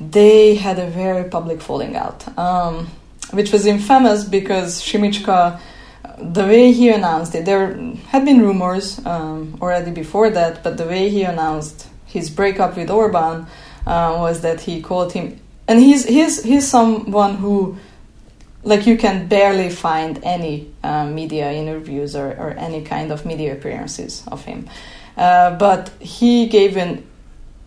[0.00, 2.88] they had a very public falling out, um,
[3.30, 5.60] which was infamous because Simicska
[6.18, 7.74] the way he announced it, there
[8.08, 12.90] had been rumors um, already before that, but the way he announced his breakup with
[12.90, 13.46] Orban
[13.86, 15.38] uh, was that he called him,
[15.68, 17.76] and he's he's he's someone who,
[18.62, 23.52] like, you can barely find any uh, media interviews or, or any kind of media
[23.52, 24.68] appearances of him,
[25.16, 27.06] uh, but he gave an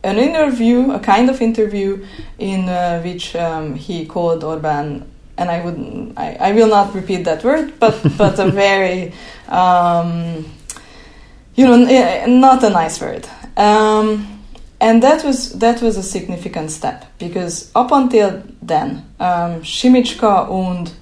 [0.03, 2.05] an interview, a kind of interview,
[2.37, 7.23] in uh, which um, he called Orban and I would I, I will not repeat
[7.23, 9.13] that word, but but a very
[9.47, 10.45] um,
[11.55, 11.77] you know
[12.27, 13.27] not a nice word.
[13.57, 14.43] Um,
[14.81, 20.93] and that was that was a significant step because up until then, um, Simicska owned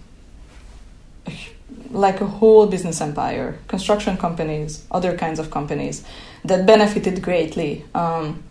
[1.91, 6.04] like a whole business empire, construction companies, other kinds of companies
[6.43, 8.43] that benefited greatly um,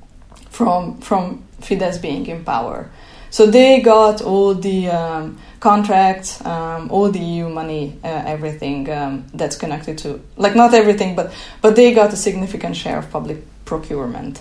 [0.57, 2.89] from from Fidesz being in power.
[3.31, 9.27] So they got all the um, contracts, um, all the EU money, uh, everything um,
[9.35, 13.39] that's connected to like not everything, but but they got a significant share of public
[13.65, 14.41] procurement.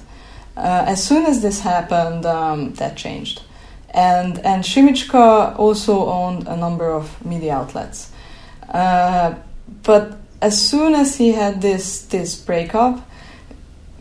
[0.56, 3.42] Uh, as soon as this happened, um, that changed.
[3.90, 8.12] And, and Simicska also owned a number of media outlets.
[8.70, 9.36] Uh,
[9.84, 13.10] but as soon as he had this, this breakup,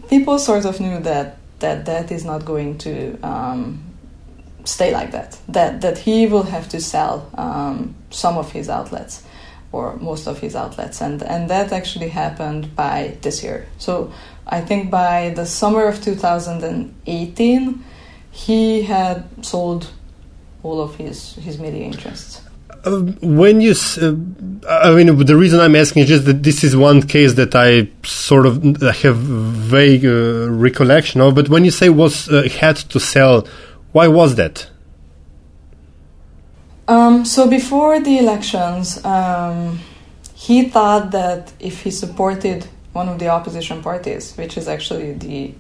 [0.09, 3.83] people sort of knew that that, that is not going to um,
[4.65, 5.39] stay like that.
[5.49, 9.23] That, that he will have to sell um, some of his outlets
[9.73, 11.01] or most of his outlets.
[11.01, 13.67] And, and that actually happened by this year.
[13.79, 14.13] So
[14.47, 17.85] I think by the summer of 2018,
[18.31, 19.91] he had sold
[20.63, 22.41] all of his, his media interests.
[22.85, 23.73] Uh, when you,
[24.03, 24.15] uh,
[24.69, 27.89] I mean, the reason I'm asking is just that this is one case that I
[28.03, 31.35] sort of have vague uh, recollection of.
[31.35, 33.47] But when you say was uh, had to sell,
[33.93, 34.69] why was that?
[36.87, 39.81] Um, so before the elections, um,
[40.35, 45.55] he thought that if he supported one of the opposition parties, which is actually the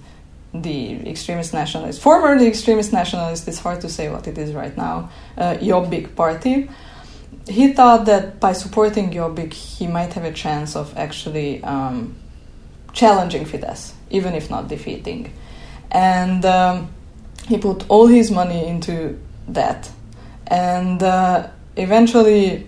[0.52, 5.10] the extremist nationalist, formerly extremist nationalist, it's hard to say what it is right now,
[5.36, 6.68] uh, Jobbik party,
[7.48, 12.16] he thought that by supporting Jobbik, he might have a chance of actually um,
[12.92, 15.32] challenging Fidesz, even if not defeating.
[15.90, 16.90] And um,
[17.46, 19.18] he put all his money into
[19.48, 19.90] that.
[20.46, 22.66] And uh, eventually,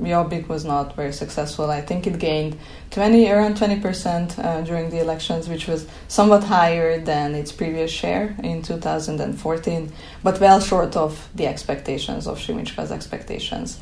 [0.00, 1.70] Jobbik was not very successful.
[1.70, 2.58] I think it gained
[2.90, 8.34] 20, around 20% uh, during the elections, which was somewhat higher than its previous share
[8.42, 9.92] in 2014,
[10.22, 13.80] but well short of the expectations of Simicska's expectations.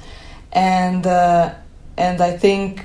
[0.53, 1.55] And, uh,
[1.97, 2.85] and I think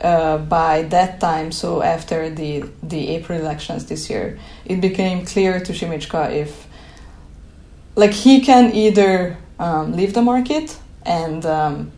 [0.00, 5.60] uh, by that time, so after the, the April elections this year, it became clear
[5.60, 6.66] to Simicska if,
[7.96, 11.92] like, he can either um, leave the market and um,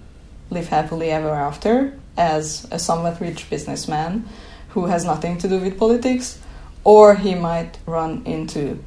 [0.50, 4.26] live happily ever after as a somewhat rich businessman
[4.70, 6.38] who has nothing to do with politics,
[6.82, 8.82] or he might run into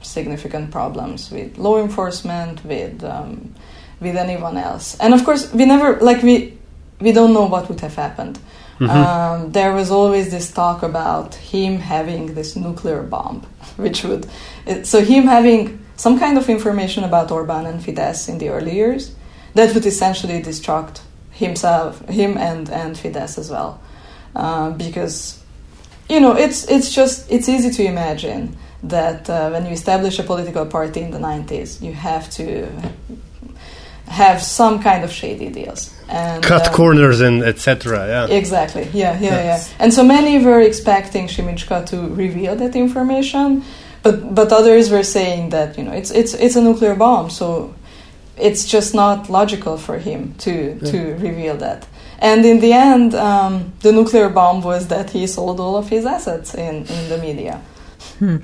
[0.00, 3.54] significant problems with law enforcement, with um,
[4.00, 4.96] with anyone else.
[5.00, 6.58] And of course, we never like we
[7.00, 8.38] we don't know what would have happened.
[8.78, 8.90] Mm-hmm.
[8.90, 13.40] Um, there was always this talk about him having this nuclear bomb,
[13.76, 14.26] which would
[14.66, 18.74] it, so him having some kind of information about Orban and Fidesz in the early
[18.74, 19.14] years
[19.54, 21.00] that would essentially destruct
[21.32, 23.80] himself, him and and Fidesz as well,
[24.36, 25.42] uh, because
[26.08, 30.22] you know it's it's just it's easy to imagine that uh, when you establish a
[30.22, 32.68] political party in the 90s, you have to
[34.08, 38.06] have some kind of shady deals and cut uh, corners and etc.
[38.06, 38.84] Yeah, exactly.
[38.92, 39.68] Yeah, yeah, yes.
[39.68, 39.84] yeah.
[39.84, 43.64] And so many were expecting Simicska to reveal that information,
[44.02, 47.74] but but others were saying that you know it's it's it's a nuclear bomb, so
[48.36, 50.90] it's just not logical for him to yeah.
[50.90, 51.86] to reveal that.
[52.20, 56.04] And in the end, um, the nuclear bomb was that he sold all of his
[56.04, 57.62] assets in, in the media.
[58.18, 58.38] Hmm.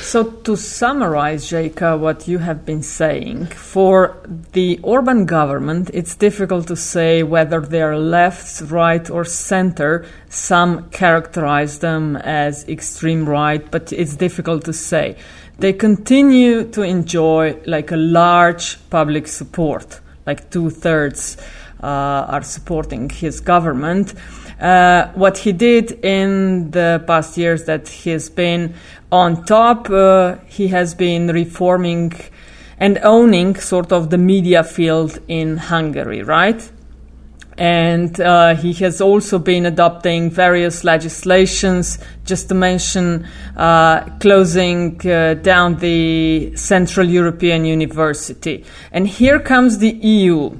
[0.00, 4.16] So, to summarize, Zselyke, what you have been saying, for
[4.50, 10.04] the Orban government, it's difficult to say whether they are left, right, or center.
[10.28, 15.16] Some characterize them as extreme right, but it's difficult to say.
[15.58, 21.36] They continue to enjoy like a large public support, like two thirds
[21.80, 24.14] uh, are supporting his government.
[24.60, 28.74] Uh, what he did in the past years that he has been
[29.12, 32.14] on top, uh, he has been reforming
[32.78, 36.68] and owning sort of the media field in Hungary, right?
[37.58, 45.34] And uh, he has also been adopting various legislations, just to mention uh, closing uh,
[45.34, 48.64] down the Central European University.
[48.90, 50.58] And here comes the EU.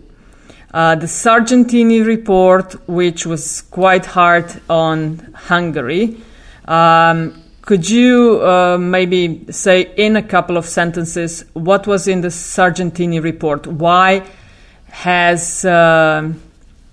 [0.74, 6.18] Uh, the Sargentini report, which was quite hard on Hungary.
[6.66, 12.28] Um, could you uh, maybe say in a couple of sentences what was in the
[12.28, 13.66] Sargentini report?
[13.66, 14.24] Why
[14.88, 16.32] has uh,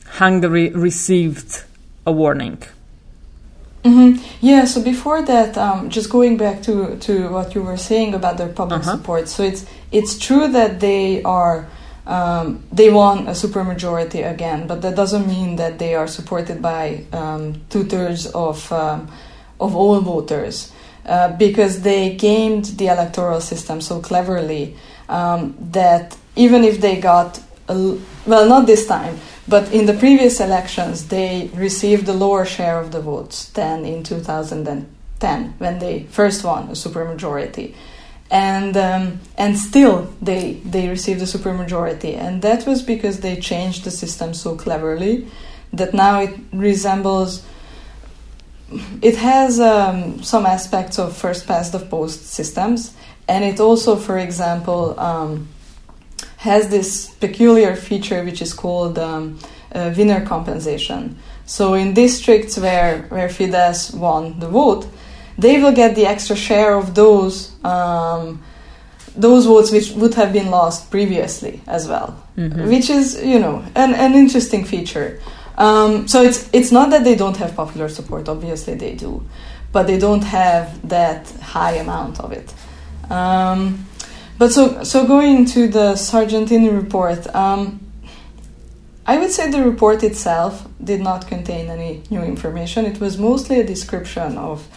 [0.05, 1.63] Hungary received
[2.05, 2.61] a warning?
[3.83, 4.23] Mm-hmm.
[4.41, 8.37] Yeah, so before that, um, just going back to, to what you were saying about
[8.37, 8.97] their public uh-huh.
[8.97, 9.27] support.
[9.29, 11.67] So it's it's true that they are
[12.05, 17.05] um, they won a supermajority again, but that doesn't mean that they are supported by
[17.13, 19.09] um, two thirds of um,
[19.59, 20.71] of all voters,
[21.05, 24.75] uh, because they gamed the electoral system so cleverly
[25.07, 31.07] um, that even if they got well, not this time, but in the previous elections,
[31.09, 36.63] they received a lower share of the votes than in 2010 when they first won
[36.69, 37.75] a supermajority
[38.31, 43.83] and um, and still they they received a supermajority, and that was because they changed
[43.83, 45.27] the system so cleverly
[45.73, 47.45] that now it resembles.
[49.01, 52.93] It has um, some aspects of first past the post systems,
[53.27, 55.47] and it also, for example, um,
[56.37, 59.39] has this peculiar feature which is called um,
[59.73, 61.17] uh, winner compensation.
[61.45, 64.87] So in districts where where Fidesz won the vote,
[65.37, 68.41] they will get the extra share of those um,
[69.15, 72.69] those votes which would have been lost previously as well, mm-hmm.
[72.69, 75.19] which is you know an, an interesting feature.
[75.59, 78.29] Um, so it's it's not that they don't have popular support.
[78.29, 79.23] Obviously they do,
[79.73, 82.53] but they don't have that high amount of it.
[83.11, 83.85] Um,
[84.37, 87.27] but so so going to the Sargentini report.
[87.35, 87.81] Um,
[89.05, 92.85] I would say the report itself did not contain any new information.
[92.85, 94.67] It was mostly a description of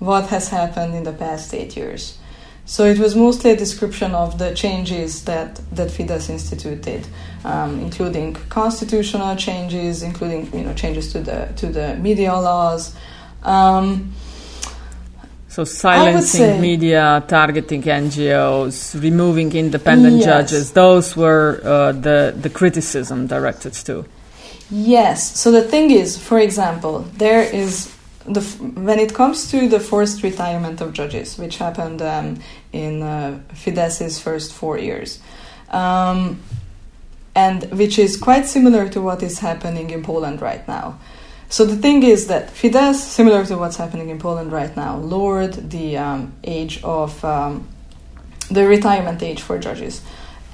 [0.00, 2.18] what has happened in the past eight years.
[2.66, 7.06] So it was mostly a description of the changes that, that Fidesz Institute did,
[7.44, 12.94] um, including constitutional changes, including you know changes to the to the media laws.
[13.44, 14.12] Um,
[15.48, 20.24] so silencing say, media, targeting NGOs, removing independent yes.
[20.26, 24.04] judges, those were uh, the, the criticism directed to.
[24.70, 25.40] Yes.
[25.40, 27.95] So the thing is, for example, there is
[28.28, 32.40] the, when it comes to the forced retirement of judges, which happened um,
[32.72, 35.20] in uh, Fidesz's first four years,
[35.70, 36.40] um,
[37.34, 40.98] and which is quite similar to what is happening in Poland right now.
[41.48, 45.70] So the thing is that Fidesz, similar to what's happening in Poland right now, lowered
[45.70, 47.68] the um, age of um,
[48.50, 50.02] the retirement age for judges.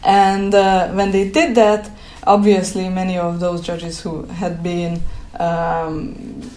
[0.04, 1.90] And uh, when they did that,
[2.26, 5.02] obviously many of those judges who had been
[5.38, 6.50] um,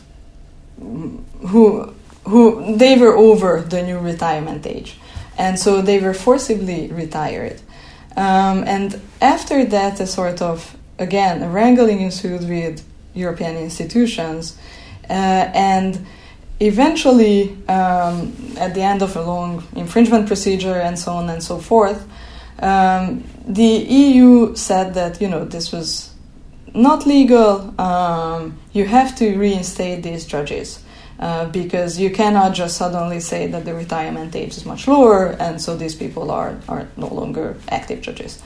[0.79, 1.93] who
[2.25, 4.97] who they were over the new retirement age,
[5.37, 7.61] and so they were forcibly retired.
[8.17, 14.57] Um, and after that, a sort of again a wrangling ensued with European institutions,
[15.09, 15.13] uh,
[15.53, 16.05] and
[16.59, 21.59] eventually, um, at the end of a long infringement procedure and so on and so
[21.59, 22.07] forth,
[22.59, 26.14] um, the EU said that you know this was
[26.75, 27.73] not legal.
[27.79, 30.81] Um, you have to reinstate these judges.
[31.17, 35.61] Uh, because you cannot just suddenly say that the retirement age is much lower and
[35.61, 38.43] so these people are, are no longer active judges.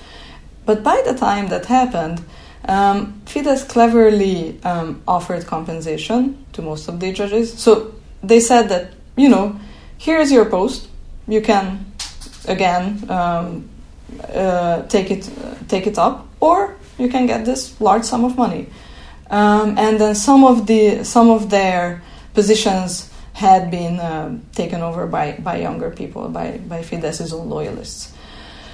[0.68, 2.24] But by the time that happened,
[2.66, 7.52] um, Fidesz cleverly um, offered compensation to most of the judges.
[7.58, 9.60] So they said that, you know,
[9.98, 10.88] here's your post.
[11.28, 11.92] You can,
[12.48, 13.68] again, um,
[14.32, 15.30] uh, take it
[15.68, 18.68] take it up, or you can get this large sum of money.
[19.30, 22.02] Um, and then some of the some of their
[22.34, 28.14] positions had been uh, taken over by, by younger people, by, by Fidesz's own loyalists.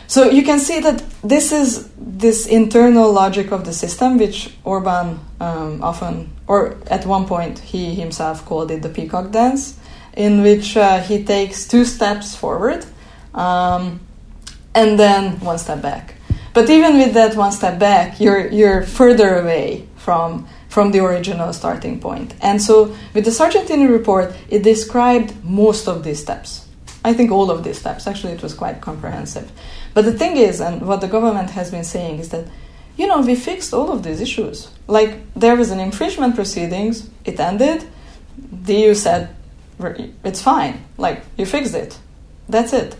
[0.07, 5.19] So you can see that this is this internal logic of the system, which Orban
[5.39, 9.79] um, often, or at one point, he himself called it the peacock dance,
[10.15, 12.85] in which uh, he takes two steps forward
[13.33, 13.99] um,
[14.73, 16.14] and then one step back.
[16.55, 21.51] But even with that one step back, you're you're further away from from the original
[21.53, 22.33] starting point.
[22.41, 26.65] And so with the Sargentini report, it described most of these steps.
[27.03, 28.07] I think all of these steps.
[28.07, 29.51] Actually, it was quite comprehensive.
[29.93, 32.45] But the thing is, and what the government has been saying is that,
[32.97, 34.69] you know, we fixed all of these issues.
[34.87, 37.83] Like there was an infringement proceedings, it ended.
[38.37, 39.35] The EU said
[40.23, 40.85] it's fine.
[40.97, 41.99] Like you fixed it.
[42.47, 42.95] That's it.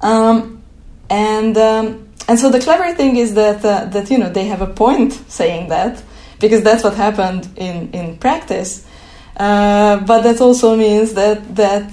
[0.00, 0.62] Um,
[1.08, 4.60] and um, and so the clever thing is that uh, that you know they have
[4.60, 6.02] a point saying that
[6.40, 8.86] because that's what happened in in practice.
[9.36, 11.90] Uh, but that also means that that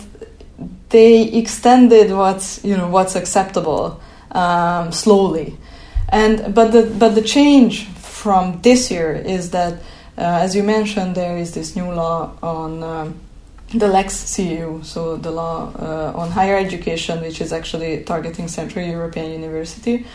[0.89, 5.57] they extended what's you know what's acceptable um, slowly.
[6.09, 9.73] And but the but the change from this year is that,
[10.17, 12.83] uh, as you mentioned, there is this new law on.
[12.83, 13.19] Um,
[13.73, 18.85] the Lex CEU, so the law uh, on higher education, which is actually targeting Central
[18.85, 20.05] European University,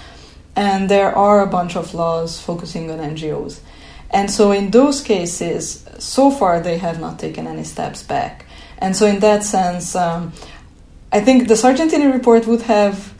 [0.57, 3.61] and there are a bunch of laws focusing on NGOs.
[4.11, 8.47] And so, in those cases, so far they have not taken any steps back.
[8.79, 10.33] And so, in that sense, um,
[11.13, 13.15] I think the Sargentini report would have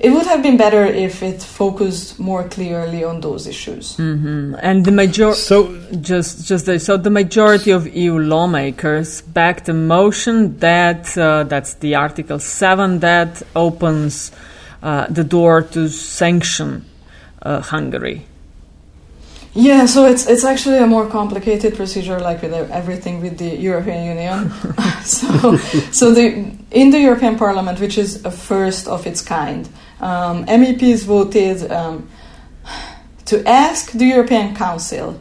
[0.00, 3.98] it would have been better if it focused more clearly on those issues.
[3.98, 4.54] Mm-hmm.
[4.62, 9.74] And the major so just just the, so the majority of EU lawmakers backed a
[9.74, 14.32] motion that uh, that's the Article Seven that opens
[14.82, 16.84] uh, the door to sanction
[17.42, 18.26] uh, Hungary.
[19.52, 24.04] Yeah, so it's it's actually a more complicated procedure, like with everything with the European
[24.04, 24.50] Union.
[25.02, 25.56] so,
[25.90, 29.68] so the in the European Parliament, which is a first of its kind,
[30.00, 32.08] um, MEPs voted um,
[33.24, 35.18] to ask the European Council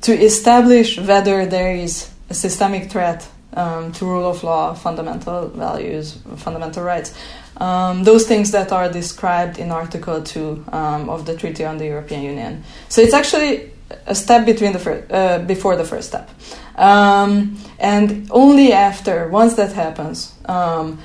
[0.00, 6.18] to establish whether there is a systemic threat um, to rule of law, fundamental values,
[6.36, 7.14] fundamental rights.
[7.60, 11.86] Um, those things that are described in Article 2 um, of the Treaty on the
[11.86, 12.64] European Union.
[12.88, 13.70] So it's actually
[14.06, 16.30] a step between the fir- uh, before the first step.
[16.76, 20.98] Um, and only after, once that happens, um,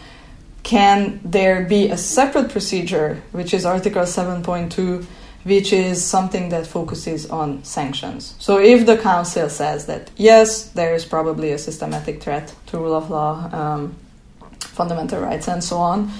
[0.63, 5.05] can there be a separate procedure, which is Article 7.2
[5.45, 8.33] which is something that focuses on sanctions.
[8.39, 12.95] So if the council says that yes, there is probably a systematic threat to rule
[12.95, 13.95] of law, um,
[14.59, 16.11] fundamental rights, and so on,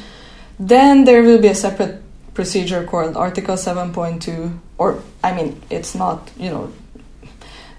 [0.59, 2.01] then there will be a separate
[2.33, 6.73] procedure called Article 7.2, or I mean, it's not, you know,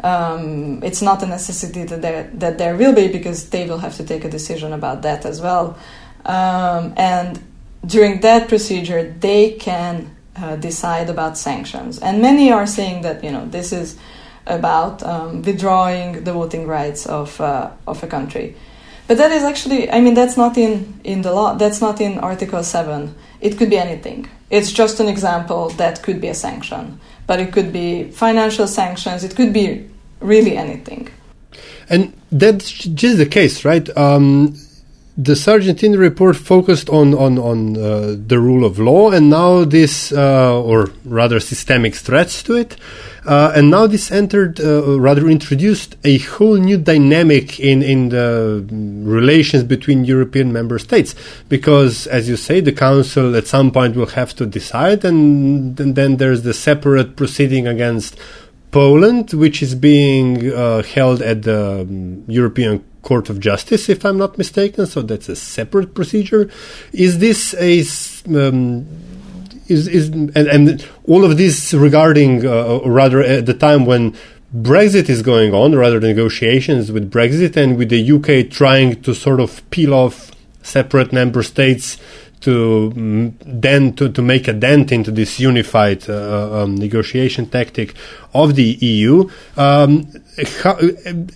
[0.02, 3.96] um, it's not a necessity that there, that there will be because they will have
[3.96, 5.78] to take a decision about that as well.
[6.24, 7.42] Um, and
[7.84, 11.98] during that procedure, they can uh, decide about sanctions.
[11.98, 13.96] And many are saying that you know this is
[14.46, 18.56] about um, withdrawing the voting rights of uh, of a country.
[19.06, 21.54] But that is actually, I mean, that's not in, in the law.
[21.54, 23.14] That's not in Article Seven.
[23.40, 24.28] It could be anything.
[24.50, 29.24] It's just an example that could be a sanction, but it could be financial sanctions.
[29.24, 29.88] It could be
[30.20, 31.08] really anything.
[31.88, 33.88] And that's just the case, right?
[33.96, 34.56] Um,
[35.16, 40.12] the Sargentini report focused on on on uh, the rule of law, and now this,
[40.12, 42.76] uh, or rather, systemic threats to it,
[43.26, 48.64] uh, and now this entered, uh, rather, introduced a whole new dynamic in in the
[49.04, 51.14] relations between European member states,
[51.48, 55.94] because, as you say, the Council at some point will have to decide, and, and
[55.96, 58.18] then there's the separate proceeding against
[58.70, 64.18] Poland, which is being uh, held at the um, European Court of Justice, if I'm
[64.18, 64.86] not mistaken.
[64.86, 66.50] So that's a separate procedure.
[66.92, 67.82] Is this a
[68.36, 68.86] um,
[69.68, 74.16] is is and, and, all of this regarding, uh, rather, at the time when
[74.54, 79.40] Brexit is going on, rather negotiations with Brexit and with the UK trying to sort
[79.40, 80.30] of peel off
[80.62, 81.98] separate member states
[82.40, 87.94] to mm, then to, to make a dent into this unified uh, um, negotiation tactic
[88.34, 89.28] of the EU.
[89.56, 90.12] Um,
[90.62, 90.78] how,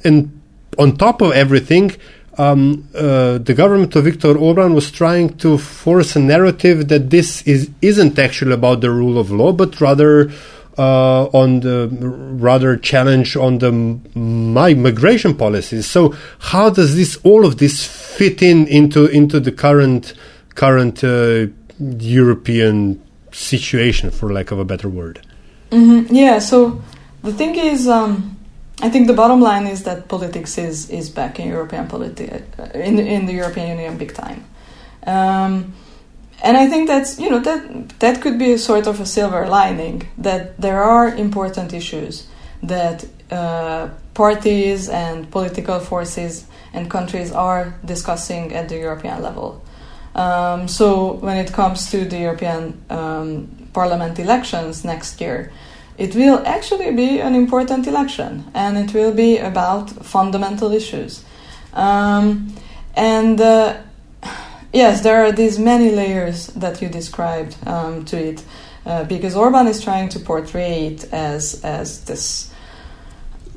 [0.04, 0.40] and
[0.78, 1.92] on top of everything,
[2.38, 7.42] um, uh, the government of Viktor Orban was trying to force a narrative that this
[7.42, 10.30] is isn't actually about the rule of law, but rather
[10.78, 13.72] uh, on the rather challenge on the
[14.18, 15.86] my migration policies.
[15.86, 20.14] So how does this all of this fit in into into the current
[20.54, 21.46] current uh,
[21.78, 23.02] European
[23.32, 25.20] situation, for lack of a better word?
[25.70, 26.14] Mm-hmm.
[26.14, 26.38] Yeah.
[26.38, 26.82] So
[27.22, 27.88] the thing is.
[27.88, 28.36] Um
[28.82, 32.78] I think the bottom line is that politics is is back in European politi- uh,
[32.78, 34.44] in in the European Union big time,
[35.06, 35.74] um,
[36.42, 39.46] and I think that's you know that that could be a sort of a silver
[39.46, 42.26] lining that there are important issues
[42.62, 49.62] that uh, parties and political forces and countries are discussing at the European level.
[50.14, 55.52] Um, so when it comes to the European um, Parliament elections next year
[56.00, 61.22] it will actually be an important election and it will be about fundamental issues.
[61.74, 62.54] Um,
[62.96, 63.76] and uh,
[64.72, 68.42] yes, there are these many layers that you described um, to it
[68.86, 72.50] uh, because Orban is trying to portray it as, as this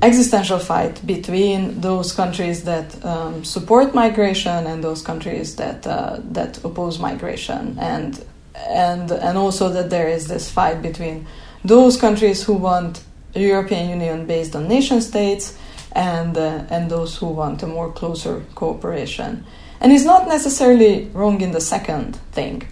[0.02, 6.62] existential fight between those countries that um, support migration and those countries that uh, that
[6.62, 8.22] oppose migration and
[8.68, 11.26] and and also that there is this fight between
[11.64, 13.02] those countries who want
[13.34, 15.58] a European Union based on nation states
[15.92, 19.44] and, uh, and those who want a more closer cooperation.
[19.80, 22.66] And it's not necessarily wrong in the second thing,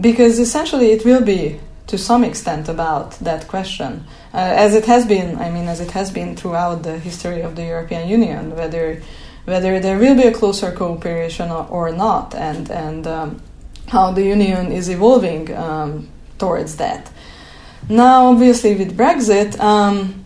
[0.00, 5.04] because essentially it will be to some extent about that question, uh, as it has
[5.06, 5.36] been.
[5.38, 9.02] I mean, as it has been throughout the history of the European Union, whether
[9.44, 13.42] whether there will be a closer cooperation or, not, and and um,
[13.88, 16.08] how the union is evolving um,
[16.38, 17.10] towards that.
[17.92, 20.24] Now, obviously, with Brexit, um,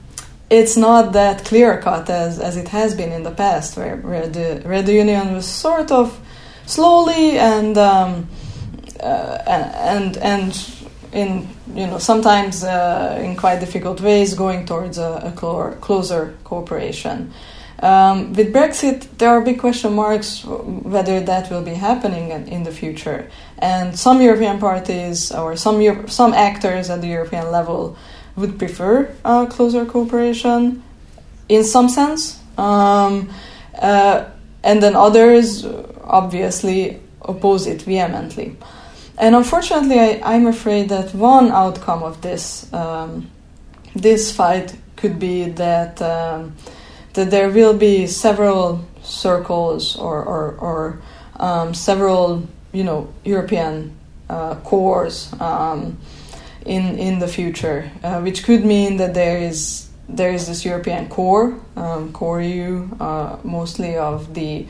[0.48, 4.28] it's not that clear cut as, as it has been in the past, where, where,
[4.28, 6.16] the, where the Union was sort of
[6.66, 8.28] slowly and um,
[9.00, 10.70] uh, and and
[11.12, 17.32] in you know sometimes uh, in quite difficult ways going towards a, a closer cooperation.
[17.80, 22.72] Um, with Brexit, there are big question marks whether that will be happening in, the
[22.72, 23.28] future.
[23.58, 27.96] And some European parties or some Euro- some actors at the European level
[28.34, 30.82] would prefer uh, closer cooperation,
[31.48, 33.30] in some sense, um,
[33.78, 34.24] uh,
[34.62, 35.66] and then others
[36.02, 38.56] obviously oppose it vehemently.
[39.18, 43.30] And unfortunately, I, am afraid that one outcome of this um,
[43.94, 46.00] this fight could be that.
[46.00, 46.56] Um,
[47.16, 51.00] that there will be several circles or, or, or
[51.38, 53.96] um, several you know European
[54.28, 55.98] uh, cores um,
[56.64, 61.08] in in the future, uh, which could mean that there is there is this European
[61.08, 64.66] core, um, core EU, uh, mostly of the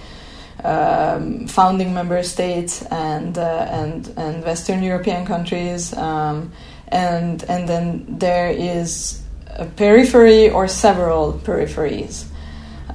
[0.64, 6.52] um, founding member states and uh, and and Western European countries, um,
[6.88, 9.22] and and then there is
[9.56, 12.26] a periphery or several peripheries.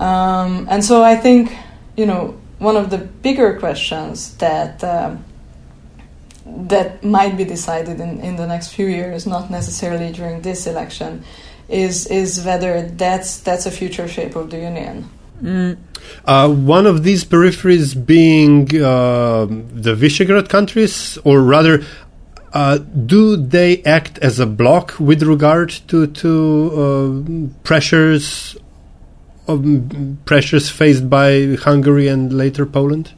[0.02, 1.56] Um, and so I think,
[1.95, 5.16] you know, one of the bigger questions that uh,
[6.45, 11.24] that might be decided in, in the next few years, not necessarily during this election,
[11.70, 15.08] is is whether that's that's a future shape of the union.
[15.43, 15.78] Mm.
[16.26, 21.84] Uh, one of these peripheries being uh, the Visegrad countries, or rather,
[22.54, 26.32] uh, do they act as a block with regard to to
[26.74, 28.58] uh, pressures
[30.26, 33.14] pressures faced by Hungary and later Poland?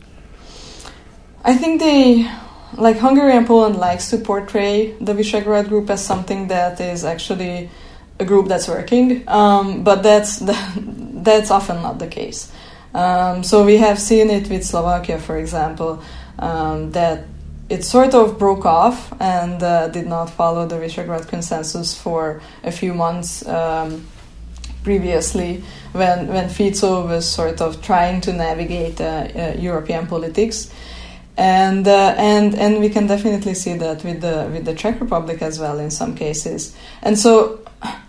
[1.44, 2.30] I think they,
[2.78, 7.70] like Hungary and Poland, likes to portray the Visegrad group as something that is actually
[8.20, 10.40] a group that's working, um, but that's
[10.78, 12.52] that's often not the case.
[12.94, 16.04] Um, so we have seen it with Slovakia, for example,
[16.38, 17.26] um, that
[17.70, 22.72] it sort of broke off and uh, did not follow the Visegrad consensus for a
[22.72, 24.06] few months um,
[24.84, 25.64] previously
[25.94, 30.72] when when Fico was sort of trying to navigate uh, uh, European politics.
[31.36, 35.41] And uh, and and we can definitely see that with the with the Czech Republic
[35.41, 36.76] as well in some cases.
[37.02, 37.60] And so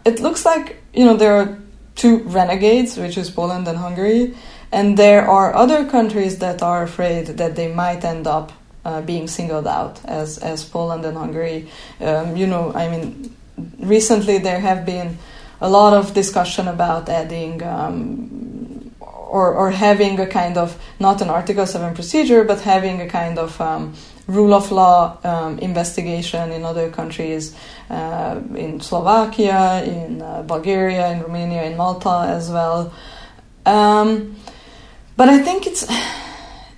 [0.04, 1.58] it looks like you know there are
[1.94, 4.34] two renegades, which is Poland and Hungary,
[4.72, 8.52] and there are other countries that are afraid that they might end up
[8.84, 11.68] uh, being singled out as as Poland and Hungary.
[12.00, 13.34] Um, you know, I mean,
[13.78, 15.16] recently there have been
[15.64, 21.30] a lot of discussion about adding um, or or having a kind of not an
[21.30, 23.94] Article Seven procedure, but having a kind of um,
[24.26, 27.56] rule of law um, investigation in other countries,
[27.88, 32.92] uh, in Slovakia, in uh, Bulgaria, in Romania, in Malta as well.
[33.64, 34.36] Um,
[35.16, 35.84] but I think it's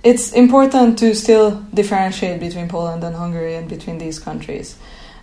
[0.03, 4.77] it's important to still differentiate between Poland and Hungary and between these countries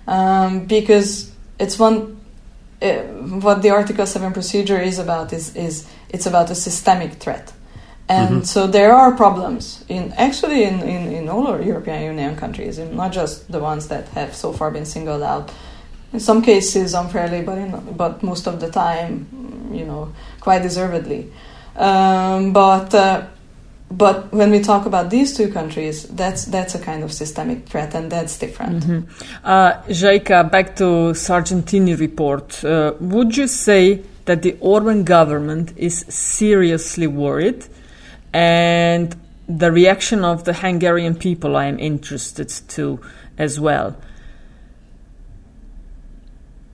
[0.06, 2.13] um, because it's one.
[2.84, 3.02] Uh,
[3.40, 7.50] what the Article Seven procedure is about is is it's about a systemic threat,
[8.08, 8.44] and mm-hmm.
[8.44, 12.94] so there are problems in actually in, in, in all our European Union countries, and
[12.94, 15.50] not just the ones that have so far been singled out.
[16.12, 19.26] In some cases unfairly, but in, but most of the time,
[19.72, 21.32] you know, quite deservedly.
[21.76, 23.26] Um, but uh,
[23.90, 27.94] but when we talk about these two countries, that's that's a kind of systemic threat,
[27.94, 28.84] and that's different.
[28.84, 29.44] Mm-hmm.
[29.44, 32.64] Uh, back to Sargentini report.
[32.64, 37.66] Uh, would you say that the Orban government is seriously worried,
[38.32, 39.14] and
[39.46, 41.56] the reaction of the Hungarian people?
[41.56, 43.00] I am interested to
[43.38, 43.96] as well.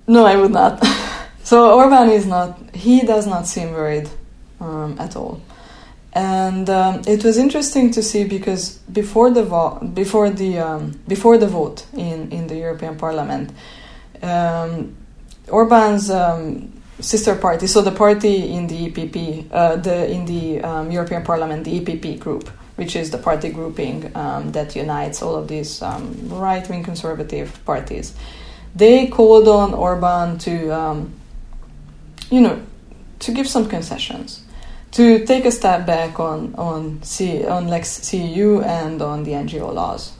[0.07, 0.83] No, I would not.
[1.43, 2.75] so Orban is not.
[2.75, 4.09] He does not seem worried
[4.61, 5.41] um, at all.
[6.13, 11.39] And um, it was interesting to see because before the vo- before the um, before
[11.39, 13.53] the vote in, in the European Parliament,
[14.21, 14.97] um,
[15.49, 20.91] Orban's um, sister party, so the party in the EPP, uh, the in the um,
[20.91, 24.11] European Parliament, the EPP group, which is the party grouping
[24.51, 25.81] that unites all of these
[26.27, 28.15] right wing conservative parties,
[28.75, 31.09] they called on Orban to,
[32.31, 32.61] you know,
[33.21, 34.43] to give some concessions
[34.93, 39.72] to take a step back on on C, on Lex CEU and on the NGO
[39.72, 40.12] laws.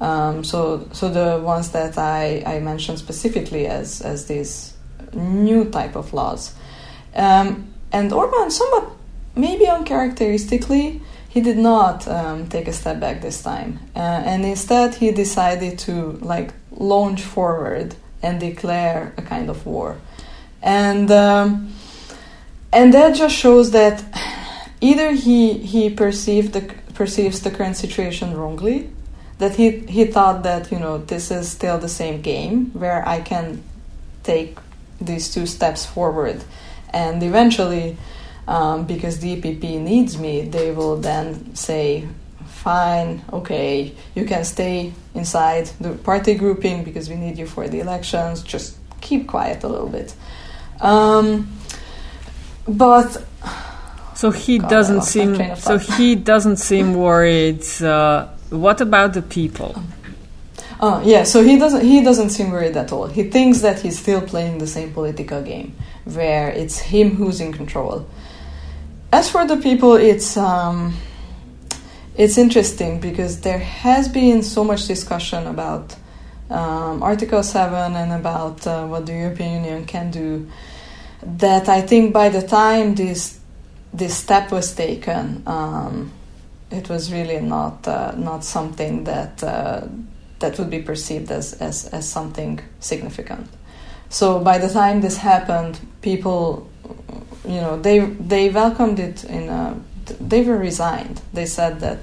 [0.00, 4.74] Um, so so the ones that I, I mentioned specifically as as these
[5.12, 6.54] new type of laws,
[7.14, 8.92] um, and Orban somewhat
[9.36, 14.94] maybe uncharacteristically he did not um, take a step back this time, uh, and instead
[14.96, 19.96] he decided to like launch forward and declare a kind of war,
[20.62, 21.72] and um,
[22.72, 24.04] and that just shows that
[24.80, 26.62] either he he perceived the
[26.94, 28.90] perceives the current situation wrongly
[29.38, 33.20] that he he thought that you know this is still the same game where I
[33.20, 33.62] can
[34.22, 34.58] take
[35.00, 36.44] these two steps forward.
[36.92, 37.96] And eventually
[38.46, 42.06] um, because EPP needs me they will then say
[42.46, 47.80] fine okay you can stay inside the party grouping because we need you for the
[47.80, 48.42] elections.
[48.42, 50.14] Just keep quiet a little bit.
[50.80, 51.48] Um,
[52.70, 53.24] but
[54.14, 57.64] so he God, doesn't seem so he doesn't seem worried.
[57.82, 59.82] Uh, what about the people?
[60.80, 63.06] Oh yeah, so he doesn't he doesn't seem worried at all.
[63.06, 67.52] He thinks that he's still playing the same political game, where it's him who's in
[67.52, 68.06] control.
[69.12, 70.94] As for the people, it's um,
[72.16, 75.96] it's interesting because there has been so much discussion about
[76.50, 80.48] um, Article Seven and about uh, what the European Union can do
[81.22, 83.38] that I think by the time this
[83.92, 86.12] this step was taken, um,
[86.70, 89.86] it was really not uh, not something that uh,
[90.38, 93.48] that would be perceived as, as as something significant.
[94.08, 96.68] So by the time this happened, people,
[97.44, 99.76] you know, they they welcomed it in a.
[100.20, 101.20] They were resigned.
[101.32, 101.98] They said that,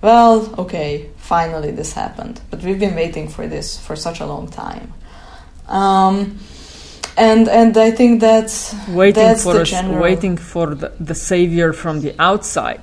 [0.00, 4.48] well, okay, finally this happened, but we've been waiting for this for such a long
[4.48, 4.92] time.
[5.66, 6.38] Um,
[7.16, 10.02] and and I think that's waiting that's for the general.
[10.02, 12.82] waiting for the, the savior from the outside.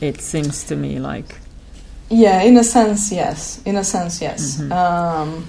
[0.00, 1.36] It seems to me like
[2.10, 3.60] Yeah, in a sense, yes.
[3.64, 4.58] In a sense, yes.
[4.60, 4.70] Mhm.
[4.72, 5.46] Um,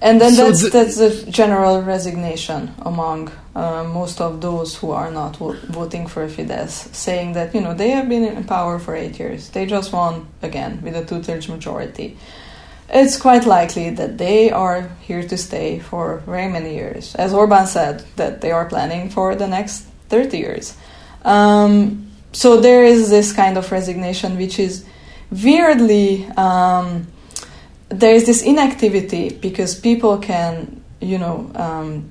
[0.00, 4.92] and then So that's the- that's the general resignation among uh, most of those who
[4.92, 8.78] are not vo- voting for Fidesz, saying that you know they have been in power
[8.78, 12.16] for eight years, they just won again with a two-thirds majority.
[12.90, 17.66] It's quite likely that they are here to stay for very many years, as Orban
[17.66, 20.76] said that they are planning for the next thirty years.
[21.24, 24.86] Um, so there is this kind of resignation, which is
[25.30, 27.06] weirdly um,
[27.90, 32.10] there is this inactivity because people can you know um,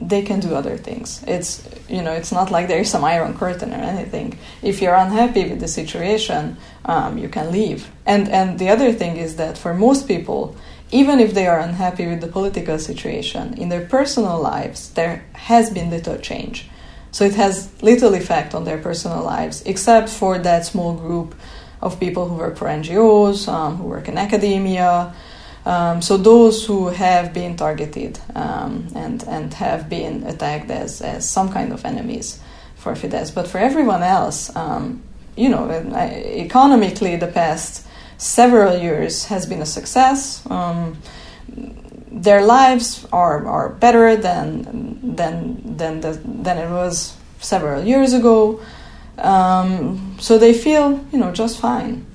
[0.00, 1.22] they can do other things.
[1.26, 4.38] It's you know it's not like there is some iron curtain or anything.
[4.62, 7.90] If you're unhappy with the situation um, you can leave.
[8.06, 10.56] And and the other thing is that for most people
[10.92, 15.70] even if they are unhappy with the political situation in their personal lives there has
[15.70, 16.68] been little change.
[17.12, 21.34] So it has little effect on their personal lives except for that small group
[21.82, 25.14] of people who work for NGOs, um, who work in academia.
[25.66, 31.28] Um, so those who have been targeted um, and and have been attacked as as
[31.28, 32.40] some kind of enemies
[32.76, 35.02] for Fidesz, but for everyone else, um,
[35.36, 37.86] you know, economically, the past
[38.16, 40.42] several years has been a success.
[40.50, 40.96] Um,
[42.10, 48.60] their lives are, are better than than than the, than it was several years ago.
[49.18, 52.06] Um, so they feel, you know, just fine.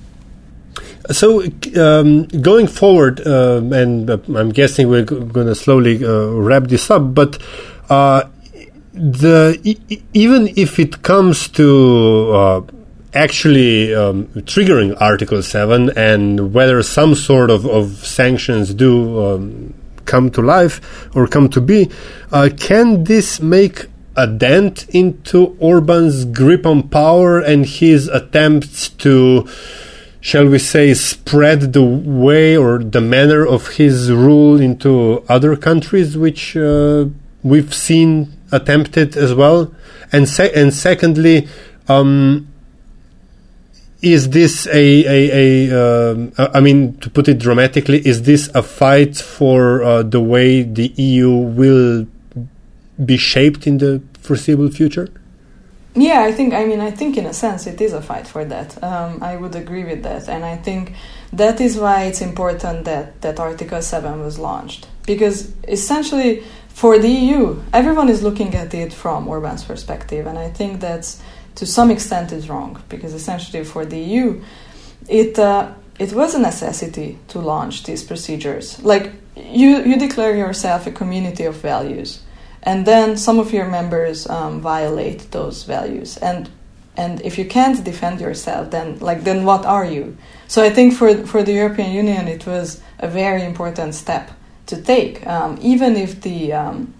[1.10, 1.42] So,
[1.76, 6.64] um, going forward, um and uh, I'm guessing we're g- going to slowly uh, wrap
[6.64, 7.38] this up, but
[7.88, 8.24] uh,
[8.92, 12.60] the e- even if it comes to uh,
[13.14, 19.74] actually um, triggering Article Seven and whether some sort of, of sanctions do um,
[20.06, 20.80] come to life
[21.14, 21.88] or come to be,
[22.32, 23.86] uh, can this make
[24.16, 29.46] a dent into Orban's grip on power and his attempts to?
[30.26, 36.18] Shall we say, spread the way or the manner of his rule into other countries,
[36.18, 37.04] which uh,
[37.44, 39.72] we've seen attempted as well?
[40.10, 41.46] And se- and secondly,
[41.86, 42.48] um,
[44.02, 44.86] is this a
[45.18, 45.48] a, a
[45.82, 50.62] um, I mean to put it dramatically, is this a fight for uh, the way
[50.62, 52.08] the EU will
[53.04, 55.08] be shaped in the foreseeable future?
[55.96, 56.52] Yeah, I think.
[56.52, 58.82] I mean, I think in a sense it is a fight for that.
[58.82, 60.92] Um, I would agree with that, and I think
[61.32, 67.08] that is why it's important that that Article Seven was launched because essentially for the
[67.08, 71.22] EU, everyone is looking at it from Orban's perspective, and I think that's
[71.54, 74.42] to some extent is wrong because essentially for the EU,
[75.08, 78.82] it uh, it was a necessity to launch these procedures.
[78.82, 82.20] Like you, you declare yourself a community of values
[82.66, 86.18] and then some of your members um, violate those values.
[86.18, 86.50] And
[86.98, 90.16] and if you can't defend yourself then like then what are you?
[90.48, 94.30] So i think for for the european union it was a very important step
[94.66, 95.26] to take.
[95.26, 96.92] Um, even if the um,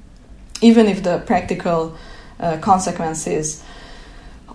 [0.60, 1.96] even if the practical
[2.40, 3.62] uh, consequences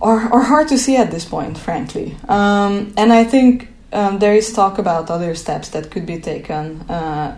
[0.02, 2.16] are, are hard to see at this point frankly.
[2.30, 6.82] Um, and i think um, there is talk about other steps that could be taken
[6.90, 7.38] uh,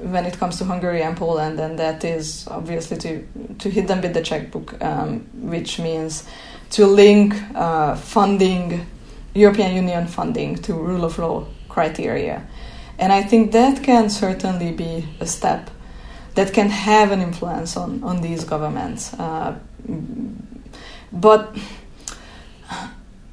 [0.00, 3.26] when it comes to Hungary and Poland, and that is obviously to
[3.58, 6.24] to hit them with the checkbook, um, which means
[6.70, 8.86] to link uh, funding,
[9.34, 12.46] European Union funding, to rule of law criteria,
[12.98, 15.70] and I think that can certainly be a step
[16.34, 19.58] that can have an influence on on these governments, uh,
[21.12, 21.56] but.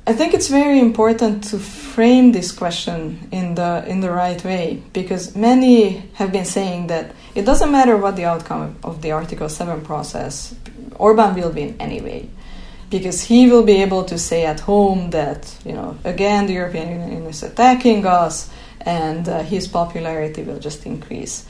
[0.05, 4.83] I think it's very important to frame this question in the in the right way
[4.91, 9.47] because many have been saying that it doesn't matter what the outcome of the Article
[9.47, 10.55] 7 process,
[10.95, 12.27] Orban will win anyway.
[12.89, 16.89] Because he will be able to say at home that, you know, again, the European
[16.89, 18.51] Union is attacking us
[18.81, 21.45] and uh, his popularity will just increase.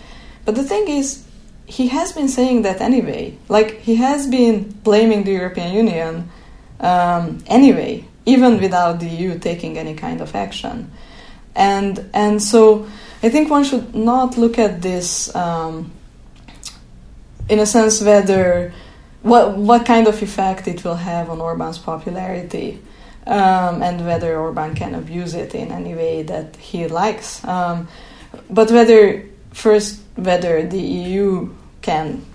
[0.46, 1.26] But the thing is,
[1.66, 3.36] he has been saying that anyway.
[3.50, 6.30] Like, he has been blaming the European Union
[6.80, 10.92] um, anyway even without the EU taking any kind of action.
[11.56, 12.88] And and so
[13.22, 15.92] I think one should not look at this um,
[17.50, 18.74] in a sense whether
[19.22, 22.82] what what kind of effect it will have on Orban's popularity.
[23.26, 27.88] Um, and whether Orban can abuse it in any way that he likes, um,
[28.50, 31.50] but whether first whether the EU
[31.82, 32.26] can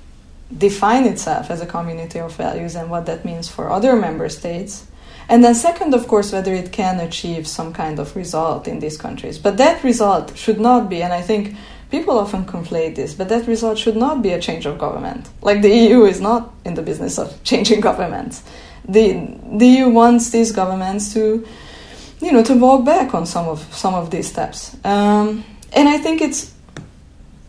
[0.56, 4.86] define itself as a community of values and what that means for other member states,
[5.28, 8.96] and then, second, of course, whether it can achieve some kind of result in these
[8.96, 9.38] countries.
[9.38, 11.54] But that result should not be, and I think
[11.90, 15.28] people often conflate this, but that result should not be a change of government.
[15.42, 18.42] Like the EU is not in the business of changing governments.
[18.88, 21.46] The, the EU wants these governments to,
[22.20, 24.74] you know, to walk back on some of some of these steps.
[24.82, 26.54] Um, and I think it's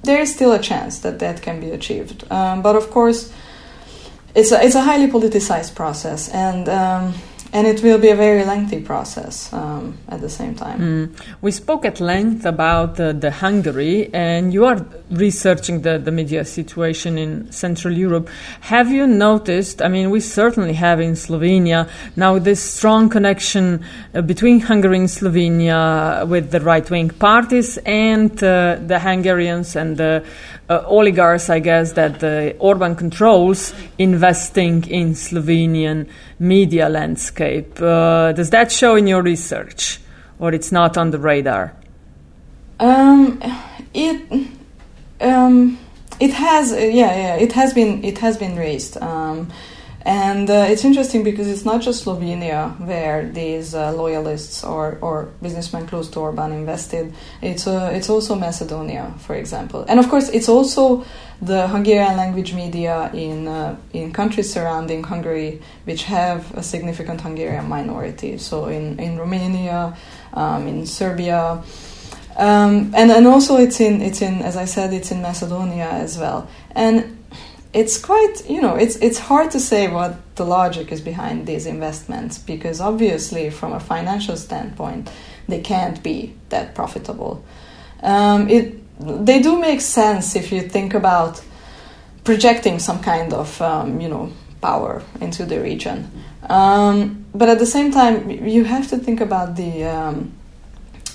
[0.04, 2.30] there is still a chance that that can be achieved.
[2.30, 3.32] Um, but of course,
[4.36, 7.14] it's a, it's a highly politicized process, and um,
[7.52, 10.80] and it will be a very lengthy process um, at the same time.
[10.80, 11.26] Mm.
[11.42, 16.46] We spoke at length about uh, the Hungary, and you are researching the, the media
[16.46, 18.30] situation in Central Europe.
[18.62, 19.82] Have you noticed?
[19.82, 23.84] I mean, we certainly have in Slovenia now this strong connection
[24.14, 29.98] uh, between Hungary and Slovenia with the right wing parties and uh, the Hungarians and
[29.98, 30.24] the
[30.70, 36.08] uh, oligarchs, I guess, that the Orban controls investing in Slovenian
[36.38, 37.82] media landscape.
[37.82, 40.00] Uh, does that show in your research,
[40.38, 41.74] or it's not on the radar?
[42.80, 43.42] Um,
[43.94, 44.48] it
[45.20, 45.78] um,
[46.20, 48.98] it has yeah yeah it has been it has been raised.
[48.98, 49.50] Um,
[50.06, 55.26] and uh, it's interesting because it's not just Slovenia where these uh, loyalists or, or
[55.42, 57.14] businessmen close to Orban invested.
[57.42, 61.06] It's uh, it's also Macedonia, for example, and of course it's also
[61.42, 67.68] the Hungarian language media in uh, in countries surrounding Hungary, which have a significant Hungarian
[67.68, 68.38] minority.
[68.38, 69.98] So in in Romania,
[70.34, 71.62] um, in Serbia.
[72.38, 76.18] Um, and and also it's in it's in as I said it's in Macedonia as
[76.18, 77.19] well and
[77.72, 81.66] it's quite you know it's it's hard to say what the logic is behind these
[81.68, 85.10] investments because obviously from a financial standpoint
[85.48, 87.44] they can't be that profitable.
[88.02, 91.42] Um, it they do make sense if you think about
[92.24, 96.12] projecting some kind of um, you know power into the region.
[96.50, 100.34] Um, but at the same time you have to think about the um,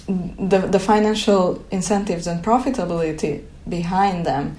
[0.07, 4.57] the, the financial incentives and profitability behind them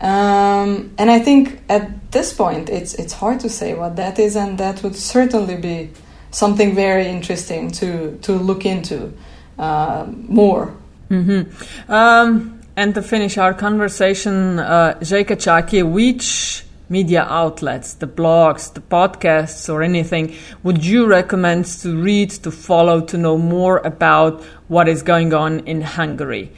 [0.00, 4.36] um, and I think at this point, it's it's hard to say what that is,
[4.36, 5.90] and that would certainly be
[6.30, 9.12] something very interesting to to look into
[9.58, 10.74] uh, more.
[11.10, 11.92] Mm-hmm.
[11.92, 18.80] Um, and to finish our conversation, uh, Zselyke Csaky, which media outlets, the blogs, the
[18.80, 24.88] podcasts, or anything, would you recommend to read, to follow, to know more about what
[24.88, 26.50] is going on in Hungary?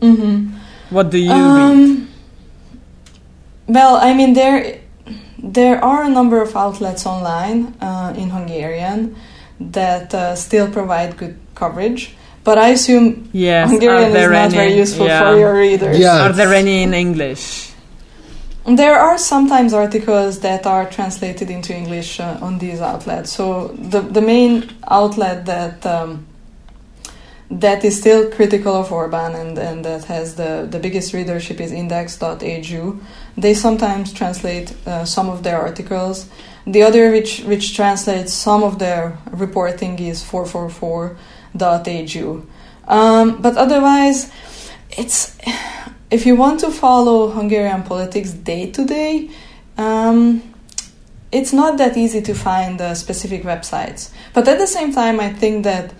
[0.00, 0.56] Mm-hmm.
[0.90, 2.08] What do you um, read?
[3.68, 4.80] Well, I mean there
[5.38, 9.16] there are a number of outlets online uh, in Hungarian
[9.60, 12.14] that uh, still provide good coverage.
[12.44, 15.20] But I assume yes, Hungarian is not any, very useful yeah.
[15.20, 15.98] for your readers.
[15.98, 16.26] Yeah.
[16.26, 17.72] Are there any in English?
[18.64, 23.32] There are sometimes articles that are translated into English uh, on these outlets.
[23.32, 26.27] So the the main outlet that um,
[27.50, 31.72] that is still critical of Orban and, and that has the, the biggest readership is
[31.72, 33.00] index.hu.
[33.36, 36.28] They sometimes translate uh, some of their articles.
[36.66, 42.46] The other, which, which translates some of their reporting, is 444.hu.
[42.86, 44.30] Um, but otherwise,
[44.90, 45.38] it's
[46.10, 49.30] if you want to follow Hungarian politics day to day,
[49.78, 50.42] um,
[51.30, 54.10] it's not that easy to find uh, specific websites.
[54.32, 55.92] But at the same time, I think that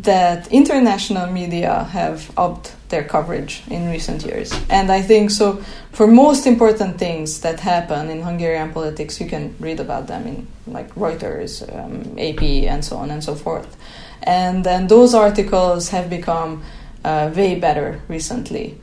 [0.00, 4.52] that international media have upped their coverage in recent years.
[4.70, 5.62] And I think so
[5.92, 10.46] for most important things that happen in Hungarian politics, you can read about them in
[10.66, 13.76] like Reuters, um, AP, and so on and so forth.
[14.22, 16.62] And then those articles have become
[17.04, 18.78] uh, way better recently.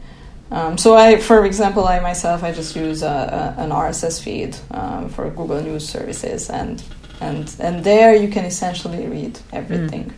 [0.51, 4.55] Um, so I, for example, I myself, I just use a, a, an RSS feed
[4.71, 6.83] um, for Google News services, and
[7.19, 10.05] and and there you can essentially read everything.
[10.05, 10.13] Mm.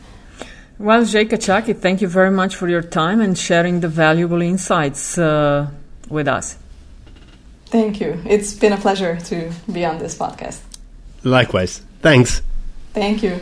[0.80, 5.18] Well, Zselyke Csaky, thank you very much for your time and sharing the valuable insights
[5.18, 5.72] uh,
[6.08, 6.58] with us.
[7.66, 8.22] Thank you.
[8.26, 10.62] It's been a pleasure to be on this podcast.
[11.24, 11.82] Likewise.
[12.02, 12.42] Thanks.
[12.94, 13.40] Thank you.